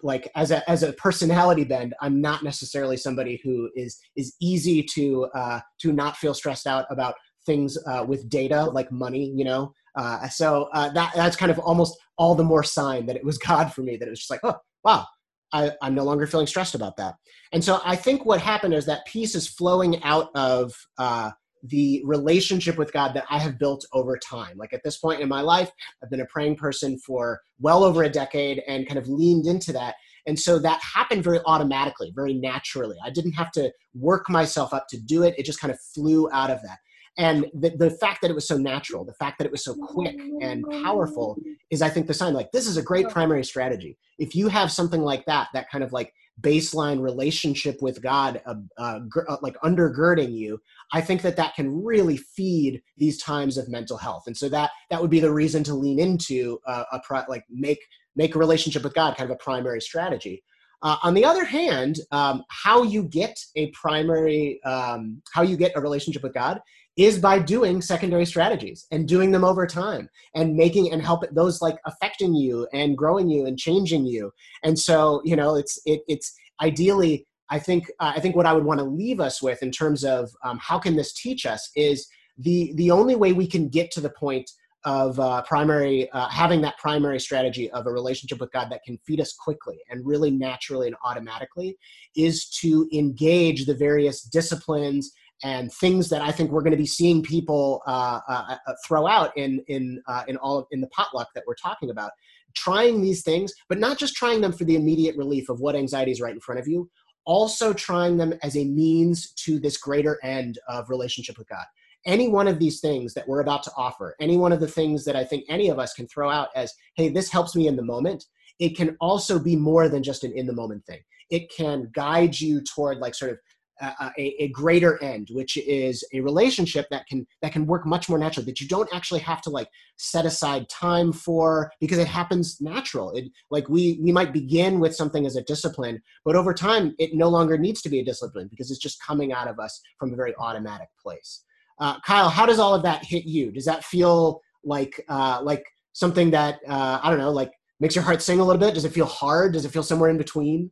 like 0.03 0.31
as 0.35 0.51
a 0.51 0.69
as 0.71 0.83
a 0.83 0.93
personality 0.95 1.65
bend 1.65 1.95
i'm 2.01 2.21
not 2.21 2.43
necessarily 2.43 2.97
somebody 2.97 3.41
who 3.45 3.69
is 3.77 3.99
is 4.17 4.35
easy 4.41 4.83
to 4.83 5.27
uh 5.35 5.61
to 5.79 5.93
not 5.93 6.17
feel 6.17 6.35
stressed 6.35 6.67
out 6.67 6.87
about 6.91 7.15
things 7.51 7.77
uh, 7.87 8.05
with 8.07 8.29
data 8.29 8.65
like 8.65 8.91
money 8.93 9.33
you 9.35 9.45
know 9.45 9.73
uh, 9.97 10.29
so 10.29 10.69
uh, 10.73 10.89
that 10.93 11.13
that's 11.15 11.37
kind 11.37 11.51
of 11.51 11.59
almost 11.59 11.99
all 12.17 12.35
the 12.37 12.45
more 12.45 12.63
sign 12.63 13.07
that 13.07 13.17
it 13.17 13.25
was 13.25 13.39
god 13.51 13.73
for 13.73 13.83
me 13.83 13.97
that 13.97 14.07
it 14.07 14.11
was 14.11 14.21
just 14.21 14.31
like 14.31 14.41
oh 14.45 14.57
wow 14.85 15.05
I, 15.53 15.73
i'm 15.83 15.97
no 15.97 16.05
longer 16.05 16.27
feeling 16.27 16.47
stressed 16.47 16.77
about 16.77 16.97
that 16.99 17.15
and 17.53 17.63
so 17.63 17.81
i 17.85 17.97
think 17.97 18.25
what 18.25 18.41
happened 18.41 18.75
is 18.75 18.87
that 18.87 19.07
peace 19.07 19.35
is 19.35 19.49
flowing 19.49 20.03
out 20.05 20.29
of 20.35 20.73
uh, 20.99 21.31
the 21.65 22.03
relationship 22.05 22.79
with 22.79 22.93
God 22.93 23.13
that 23.15 23.27
I 23.29 23.39
have 23.39 23.59
built 23.59 23.85
over 23.93 24.17
time. 24.19 24.57
Like 24.57 24.73
at 24.73 24.83
this 24.83 24.99
point 24.99 25.21
in 25.21 25.29
my 25.29 25.43
life, 25.43 25.71
I've 26.03 26.11
been 26.11 26.21
a 26.21 26.27
praying 26.27 26.57
person 26.57 26.99
for 26.99 27.41
well 27.61 27.85
over 27.85 28.03
a 28.03 28.09
decade 28.09 28.63
and 28.67 28.87
kind 28.87 28.99
of 28.99 29.09
leaned 29.09 29.47
into 29.47 29.73
that. 29.75 29.95
And 30.27 30.39
so 30.39 30.59
that 30.59 30.81
happened 30.83 31.25
very 31.25 31.41
automatically, 31.47 32.13
very 32.15 32.35
naturally. 32.35 32.97
I 33.05 33.11
didn't 33.11 33.33
have 33.33 33.51
to 33.53 33.73
work 33.95 34.29
myself 34.29 34.73
up 34.73 34.87
to 34.91 35.01
do 35.01 35.23
it, 35.23 35.35
it 35.39 35.47
just 35.47 35.61
kind 35.61 35.73
of 35.73 35.81
flew 35.95 36.31
out 36.33 36.51
of 36.51 36.63
that. 36.63 36.79
And 37.21 37.45
the, 37.53 37.69
the 37.77 37.91
fact 37.91 38.23
that 38.23 38.31
it 38.31 38.35
was 38.35 38.49
so 38.49 38.57
natural, 38.57 39.05
the 39.05 39.13
fact 39.13 39.37
that 39.39 39.45
it 39.45 39.53
was 39.53 39.63
so 39.63 39.75
quick 39.75 40.17
and 40.41 40.65
powerful 40.83 41.37
is, 41.71 41.83
I 41.83 41.91
think, 41.91 42.07
the 42.07 42.15
sign 42.15 42.33
like 42.33 42.51
this 42.51 42.67
is 42.67 42.79
a 42.79 42.83
great 42.83 43.11
primary 43.11 43.45
strategy. 43.45 43.99
If 44.19 44.35
you 44.35 44.49
have 44.49 44.73
something 44.73 45.03
like 45.03 45.27
that, 45.27 45.49
that 45.53 45.71
kind 45.71 45.85
of 45.85 45.93
like 45.93 46.15
baseline 46.41 47.03
relationship 47.03 47.77
with 47.83 48.03
God, 48.03 48.41
uh, 48.47 48.55
uh, 48.79 49.01
uh, 49.29 49.37
like 49.43 49.55
undergirding 49.63 50.33
you, 50.33 50.63
I 50.95 51.03
think 51.03 51.21
that 51.21 51.37
that 51.37 51.55
can 51.55 51.85
really 51.85 52.17
feed 52.17 52.81
these 52.97 53.23
times 53.23 53.59
of 53.59 53.69
mental 53.69 53.99
health. 53.99 54.23
And 54.27 54.35
so 54.35 54.49
that 54.49 54.71
that 54.89 55.03
would 55.03 55.11
be 55.11 55.21
the 55.21 55.31
reason 55.31 55.63
to 55.65 55.75
lean 55.75 55.99
into 55.99 56.59
uh, 56.67 56.85
a 56.91 57.01
pro- 57.01 57.25
like 57.29 57.45
make 57.51 57.81
make 58.17 58.35
a 58.35 58.39
relationship 58.39 58.83
with 58.83 58.95
God 58.95 59.19
kind 59.19 59.31
of 59.31 59.35
a 59.35 59.45
primary 59.45 59.83
strategy. 59.83 60.43
Uh, 60.83 60.97
on 61.03 61.13
the 61.13 61.27
other 61.27 61.45
hand, 61.45 61.99
um, 62.11 62.43
how 62.49 62.83
you 62.83 63.03
get 63.03 63.39
a 63.55 63.71
primary, 63.73 64.59
um, 64.65 65.21
how 65.35 65.43
you 65.43 65.59
get 65.59 65.73
a 65.77 65.81
relationship 65.83 66.23
with 66.23 66.33
God 66.33 66.59
is 66.97 67.19
by 67.19 67.39
doing 67.39 67.81
secondary 67.81 68.27
strategies 68.27 68.87
and 68.91 69.09
doing 69.09 69.31
them 69.31 69.45
over 69.45 69.67
time 69.67 70.09
and 70.35 70.55
making 70.55 70.93
and 70.93 71.03
help 71.03 71.23
those 71.33 71.63
like 71.63 71.79
affecting 71.87 72.35
you 72.35 72.67
and 72.73 72.99
growing 72.99 73.29
you 73.29 73.47
and 73.47 73.59
changing 73.59 74.05
you. 74.05 74.31
And 74.65 74.79
so 74.79 75.21
you 75.25 75.37
know 75.37 75.57
it's 75.57 75.81
it, 75.87 76.01
it's 76.09 76.35
ideally 76.61 77.27
i 77.51 77.59
think 77.59 77.91
uh, 78.01 78.13
i 78.15 78.21
think 78.21 78.37
what 78.37 78.47
i 78.47 78.53
would 78.53 78.65
want 78.65 78.79
to 78.79 78.85
leave 78.85 79.21
us 79.21 79.43
with 79.43 79.63
in 79.63 79.71
terms 79.71 80.05
of 80.05 80.31
um, 80.45 80.59
how 80.63 80.79
can 80.79 80.97
this 80.97 81.13
teach 81.15 81.47
us 81.47 81.71
is 81.77 82.09
the 82.39 82.73
the 82.77 82.91
only 82.91 83.17
way 83.17 83.33
we 83.33 83.47
can 83.47 83.69
get 83.69 83.91
to 83.91 84.01
the 84.01 84.11
point 84.11 84.51
of 84.85 85.21
uh, 85.21 85.43
primary 85.43 86.11
uh, 86.13 86.27
having 86.29 86.63
that 86.63 86.79
primary 86.79 87.21
strategy 87.21 87.71
of 87.73 87.87
a 87.87 87.91
relationship 87.91 88.41
with 88.41 88.51
god 88.53 88.69
that 88.71 88.83
can 88.85 88.99
feed 89.07 89.21
us 89.21 89.35
quickly 89.35 89.79
and 89.91 90.07
really 90.07 90.31
naturally 90.31 90.87
and 90.87 90.97
automatically 91.05 91.77
is 92.17 92.49
to 92.49 92.89
engage 92.93 93.67
the 93.67 93.75
various 93.75 94.23
disciplines 94.23 95.13
and 95.43 95.73
things 95.73 96.09
that 96.11 96.23
I 96.23 96.33
think 96.33 96.51
we're 96.51 96.63
going 96.63 96.73
to 96.73 96.77
be 96.77 96.87
seeing 96.87 97.23
people 97.23 97.83
uh, 97.87 98.21
uh, 98.29 98.57
uh, 98.67 98.75
throw 98.87 99.07
out 99.07 99.37
in 99.37 99.63
in 99.69 100.03
uh, 100.07 100.25
in 100.29 100.37
all 100.37 100.59
of, 100.59 100.67
in 100.71 100.81
the 100.81 100.89
potluck 100.89 101.29
that 101.35 101.45
we're 101.47 101.55
talking 101.55 101.91
about. 101.91 102.13
Trying 102.55 103.01
these 103.01 103.23
things, 103.23 103.53
but 103.69 103.79
not 103.79 103.97
just 103.97 104.15
trying 104.15 104.41
them 104.41 104.53
for 104.53 104.65
the 104.65 104.75
immediate 104.75 105.17
relief 105.17 105.49
of 105.49 105.61
what 105.61 105.77
anxiety 105.77 106.11
is 106.11 106.21
right 106.21 106.35
in 106.35 106.41
front 106.41 106.61
of 106.61 106.67
you. 106.67 106.91
Also 107.25 107.73
trying 107.73 108.17
them 108.17 108.35
as 108.43 108.57
a 108.57 108.65
means 108.65 109.33
to 109.45 109.61
this 109.61 109.77
greater 109.77 110.19
end 110.25 110.59
of 110.69 110.91
relationship 110.91 111.39
with 111.39 111.49
God. 111.49 111.65
Any 112.07 112.29
one 112.29 112.49
of 112.49 112.59
these 112.59 112.81
things 112.81 113.15
that 113.15 113.29
we're 113.29 113.41
about 113.41 113.63
to 113.65 113.71
offer, 113.77 114.17
any 114.21 114.37
one 114.37 114.53
of 114.53 114.59
the 114.59 114.67
things 114.67 115.05
that 115.05 115.17
I 115.17 115.23
think 115.23 115.45
any 115.49 115.69
of 115.69 115.79
us 115.79 115.93
can 115.93 116.09
throw 116.09 116.29
out 116.29 116.49
as, 116.57 116.73
"Hey, 116.97 117.09
this 117.09 117.31
helps 117.31 117.55
me 117.55 117.69
in 117.69 117.77
the 117.77 117.85
moment." 117.85 118.25
It 118.59 118.77
can 118.77 118.97
also 119.01 119.39
be 119.39 119.57
more 119.57 119.89
than 119.89 120.03
just 120.03 120.25
an 120.25 120.33
in 120.33 120.47
the 120.47 120.53
moment 120.53 120.85
thing. 120.87 121.01
It 121.31 121.51
can 121.55 121.91
guide 121.95 122.39
you 122.39 122.61
toward 122.63 122.99
like 122.99 123.15
sort 123.15 123.31
of 123.31 123.39
a, 123.81 124.45
a, 124.45 124.49
greater 124.49 125.03
end 125.03 125.29
which 125.33 125.57
is 125.57 126.05
a 126.13 126.21
relationship 126.21 126.87
that 126.91 127.07
can 127.07 127.27
that 127.43 127.53
can 127.53 127.67
work 127.67 127.87
much 127.87 128.09
more 128.09 128.19
naturally 128.19 128.45
that 128.45 128.61
you 128.61 128.69
don't 128.69 128.89
actually 128.93 129.21
have 129.21 129.41
to 129.41 129.51
like 129.51 129.69
set 129.97 130.27
aside 130.27 130.69
time 130.69 131.13
for 131.13 131.71
because 131.81 131.99
it 131.99 132.07
happens 132.07 132.61
natural. 132.61 133.13
It 133.13 133.31
like 133.51 133.69
we 133.69 133.99
we 134.03 134.13
might 134.13 134.33
begin 134.33 134.81
with 134.81 134.95
something 134.95 135.27
as 135.27 135.37
a 135.37 135.43
discipline 135.43 136.01
but 136.25 136.37
over 136.37 136.53
time 136.53 136.95
it 136.99 137.15
no 137.15 137.29
longer 137.29 137.57
needs 137.57 137.81
to 137.83 137.89
be 137.89 138.01
a 138.01 138.05
discipline 138.05 138.49
because 138.49 138.71
it's 138.71 138.81
just 138.81 139.03
coming 139.03 139.33
out 139.33 139.49
of 139.49 139.59
us 139.59 139.81
from 139.99 140.13
a 140.13 140.17
very 140.17 140.35
automatic 140.37 140.89
place. 141.03 141.45
Uh, 141.79 141.99
kyle 142.01 142.29
how 142.29 142.47
does 142.47 142.59
all 142.59 142.75
of 142.75 142.83
that 142.83 143.05
hit 143.05 143.25
you? 143.25 143.51
Does 143.51 143.65
that 143.65 143.85
feel 143.85 144.41
like 144.65 145.03
uh, 145.09 145.41
like 145.43 145.65
something 145.93 146.31
that 146.31 146.61
uh, 146.69 147.01
i 147.03 147.11
don't 147.11 147.19
know 147.19 147.33
like 147.33 147.53
makes 147.81 147.95
your 147.95 148.05
heart 148.05 148.21
sing 148.21 148.41
a 148.41 148.45
little 148.45 148.61
bit? 148.61 148.75
Does 148.75 148.85
it 148.85 148.93
feel 148.93 149.07
hard? 149.07 149.55
Does 149.55 149.65
it 149.65 149.71
feel 149.71 149.83
somewhere 149.83 150.11
in 150.11 150.19
between 150.19 150.71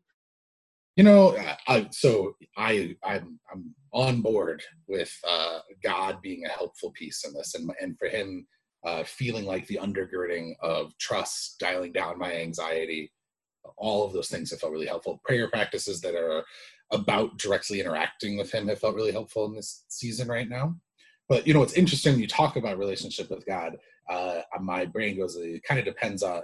You 0.99 1.05
know, 1.05 1.37
I, 1.69 1.87
so 1.93 2.35
I 2.57 2.97
I'm 3.05 3.39
I'm 3.53 3.73
on 3.93 4.21
board 4.21 4.65
with 4.89 5.17
uh, 5.25 5.61
God 5.81 6.21
being 6.23 6.45
a 6.45 6.49
helpful 6.49 6.91
piece 6.91 7.25
in 7.25 7.33
this, 7.33 7.55
and 7.55 7.71
and 7.81 7.97
for 7.97 8.09
him 8.09 8.49
uh, 8.85 9.05
feeling 9.05 9.45
like 9.45 9.65
the 9.69 9.79
undergirding 9.81 10.55
of 10.61 10.99
trust, 10.99 11.61
dialing 11.61 11.93
down 11.93 12.19
my 12.19 12.35
anxiety, 12.35 13.13
all 13.77 14.05
of 14.05 14.13
those 14.13 14.29
things 14.29 14.51
have 14.51 14.59
felt 14.59 14.73
really 14.73 14.89
helpful. 14.89 15.21
Prayer 15.25 15.49
practices 15.49 16.01
that 16.01 16.17
are 16.17 16.45
about 16.91 17.39
directly 17.39 17.79
interacting 17.79 18.37
with 18.37 18.51
him 18.51 18.67
have 18.67 18.81
felt 18.81 18.97
really 18.97 19.13
helpful 19.13 19.47
in 19.47 19.55
this 19.55 19.85
season 19.87 20.27
right 20.27 20.49
now. 20.49 20.75
But 21.29 21.47
you 21.47 21.55
know, 21.55 21.63
it's 21.63 21.75
interesting 21.75 22.19
you 22.19 22.27
talk 22.27 22.57
about 22.57 22.77
relationship 22.77 23.31
with 23.31 23.47
God 23.47 23.77
uh, 24.09 24.41
my 24.61 24.85
brain 24.85 25.17
goes 25.17 25.37
it 25.37 25.63
kind 25.65 25.79
of 25.79 25.87
depends 25.87 26.23
on 26.23 26.43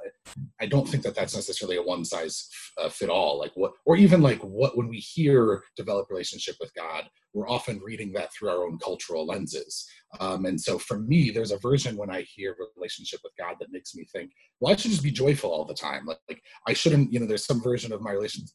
i 0.60 0.66
don't 0.66 0.88
think 0.88 1.02
that 1.02 1.14
that's 1.14 1.34
necessarily 1.34 1.76
a 1.76 1.82
one 1.82 2.04
size 2.04 2.48
uh, 2.78 2.88
fit 2.88 3.08
all 3.08 3.38
like 3.38 3.52
what 3.54 3.72
or 3.86 3.96
even 3.96 4.20
like 4.20 4.40
what 4.40 4.76
when 4.76 4.88
we 4.88 4.98
hear 4.98 5.62
develop 5.76 6.08
relationship 6.10 6.56
with 6.60 6.72
god 6.74 7.08
we're 7.34 7.48
often 7.48 7.80
reading 7.84 8.12
that 8.12 8.32
through 8.32 8.48
our 8.48 8.64
own 8.64 8.78
cultural 8.78 9.26
lenses. 9.26 9.86
Um, 10.20 10.46
and 10.46 10.58
so 10.58 10.78
for 10.78 11.00
me 11.00 11.30
there's 11.30 11.50
a 11.50 11.58
version 11.58 11.96
when 11.96 12.08
i 12.08 12.22
hear 12.22 12.56
relationship 12.76 13.18
with 13.24 13.32
god 13.36 13.56
that 13.58 13.72
makes 13.72 13.96
me 13.96 14.06
think 14.12 14.30
well 14.60 14.72
i 14.72 14.76
should 14.76 14.92
just 14.92 15.02
be 15.02 15.10
joyful 15.10 15.50
all 15.50 15.64
the 15.64 15.74
time. 15.74 16.06
Like, 16.06 16.20
like 16.28 16.40
i 16.68 16.72
shouldn't 16.72 17.12
you 17.12 17.18
know 17.18 17.26
there's 17.26 17.44
some 17.44 17.60
version 17.60 17.92
of 17.92 18.00
my 18.00 18.12
relationship 18.12 18.50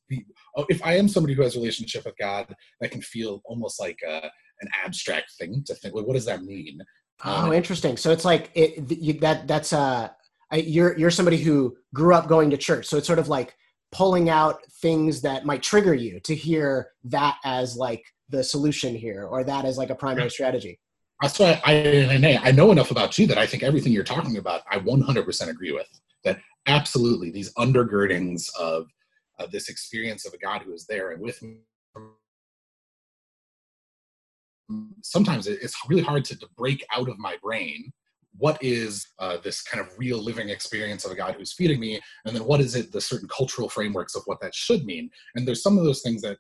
oh, 0.56 0.66
if 0.70 0.82
i 0.84 0.96
am 0.96 1.10
somebody 1.10 1.34
who 1.34 1.42
has 1.44 1.58
a 1.58 1.60
relationship 1.60 2.06
with 2.06 2.16
god 2.18 2.56
that 2.80 2.92
can 2.92 3.02
feel 3.02 3.42
almost 3.44 3.80
like 3.80 4.00
a, 4.08 4.32
an 4.62 4.70
abstract 4.86 5.34
thing 5.38 5.62
to 5.66 5.76
think 5.76 5.94
well, 5.94 6.06
what 6.06 6.14
does 6.14 6.26
that 6.26 6.44
mean 6.44 6.80
Oh, 7.24 7.54
interesting. 7.54 7.98
So 7.98 8.12
it's 8.12 8.26
like 8.26 8.52
it, 8.54 8.92
you, 8.92 9.14
that. 9.20 9.48
That's 9.48 9.74
uh, 9.74 10.10
you're 10.54 10.98
you're 10.98 11.12
somebody 11.12 11.38
who 11.38 11.78
grew 11.94 12.14
up 12.14 12.28
going 12.28 12.50
to 12.52 12.58
church, 12.58 12.86
so 12.86 12.98
it's 12.98 13.08
sort 13.08 13.20
of 13.20 13.28
like 13.28 13.56
pulling 13.92 14.30
out 14.30 14.60
things 14.82 15.22
that 15.22 15.46
might 15.46 15.64
trigger 15.64 15.94
you 15.94 16.20
to 16.22 16.36
hear 16.36 16.92
that 17.04 17.38
as 17.44 17.76
like 17.76 18.04
the 18.30 18.44
solution 18.44 18.96
here, 18.96 19.26
or 19.26 19.44
that 19.44 19.66
as 19.66 19.78
like 19.78 19.90
a 19.90 19.96
primary 19.96 20.30
strategy. 20.30 20.80
That's 21.22 21.38
why 21.38 21.62
I, 21.66 22.40
I 22.44 22.52
know 22.52 22.72
enough 22.72 22.92
about 22.92 23.18
you 23.18 23.28
that 23.28 23.38
I 23.38 23.46
think 23.46 23.62
everything 23.62 23.92
you're 23.92 24.06
talking 24.06 24.38
about, 24.38 24.62
I 24.72 24.80
100% 24.80 25.50
agree 25.50 25.74
with. 25.74 25.88
That 26.24 26.40
absolutely 26.66 27.30
these 27.32 27.54
undergirdings 27.56 28.50
of, 28.58 28.88
this 29.54 29.70
experience 29.70 30.26
of 30.26 30.34
a 30.34 30.38
God 30.38 30.64
who 30.64 30.74
is 30.74 30.86
there 30.86 31.12
and 31.12 31.22
with 31.22 31.42
sometimes 35.02 35.48
it's 35.48 35.76
really 35.88 36.02
hard 36.02 36.24
to, 36.26 36.38
to 36.38 36.48
break 36.58 36.86
out 36.96 37.10
of 37.10 37.18
my 37.18 37.36
brain 37.42 37.92
what 38.38 38.62
is 38.62 39.08
uh, 39.20 39.38
this 39.44 39.62
kind 39.62 39.86
of 39.86 39.92
real 39.98 40.18
living 40.18 40.50
experience 40.50 41.04
of 41.04 41.12
a 41.12 41.16
God 41.16 41.36
who's 41.36 41.54
feeding 41.54 41.80
me 41.80 42.00
and 42.26 42.36
then 42.36 42.46
what 42.46 42.62
is 42.62 42.76
it 42.76 42.92
the 42.92 43.02
certain 43.02 43.28
cultural 43.28 43.68
frameworks 43.68 44.16
of 44.16 44.24
what 44.26 44.40
that 44.42 44.56
should 44.56 44.86
mean. 44.86 45.10
And 45.36 45.48
there's 45.48 45.64
some 45.64 45.78
of 45.78 45.84
those 45.84 46.02
things 46.02 46.22
that 46.22 46.38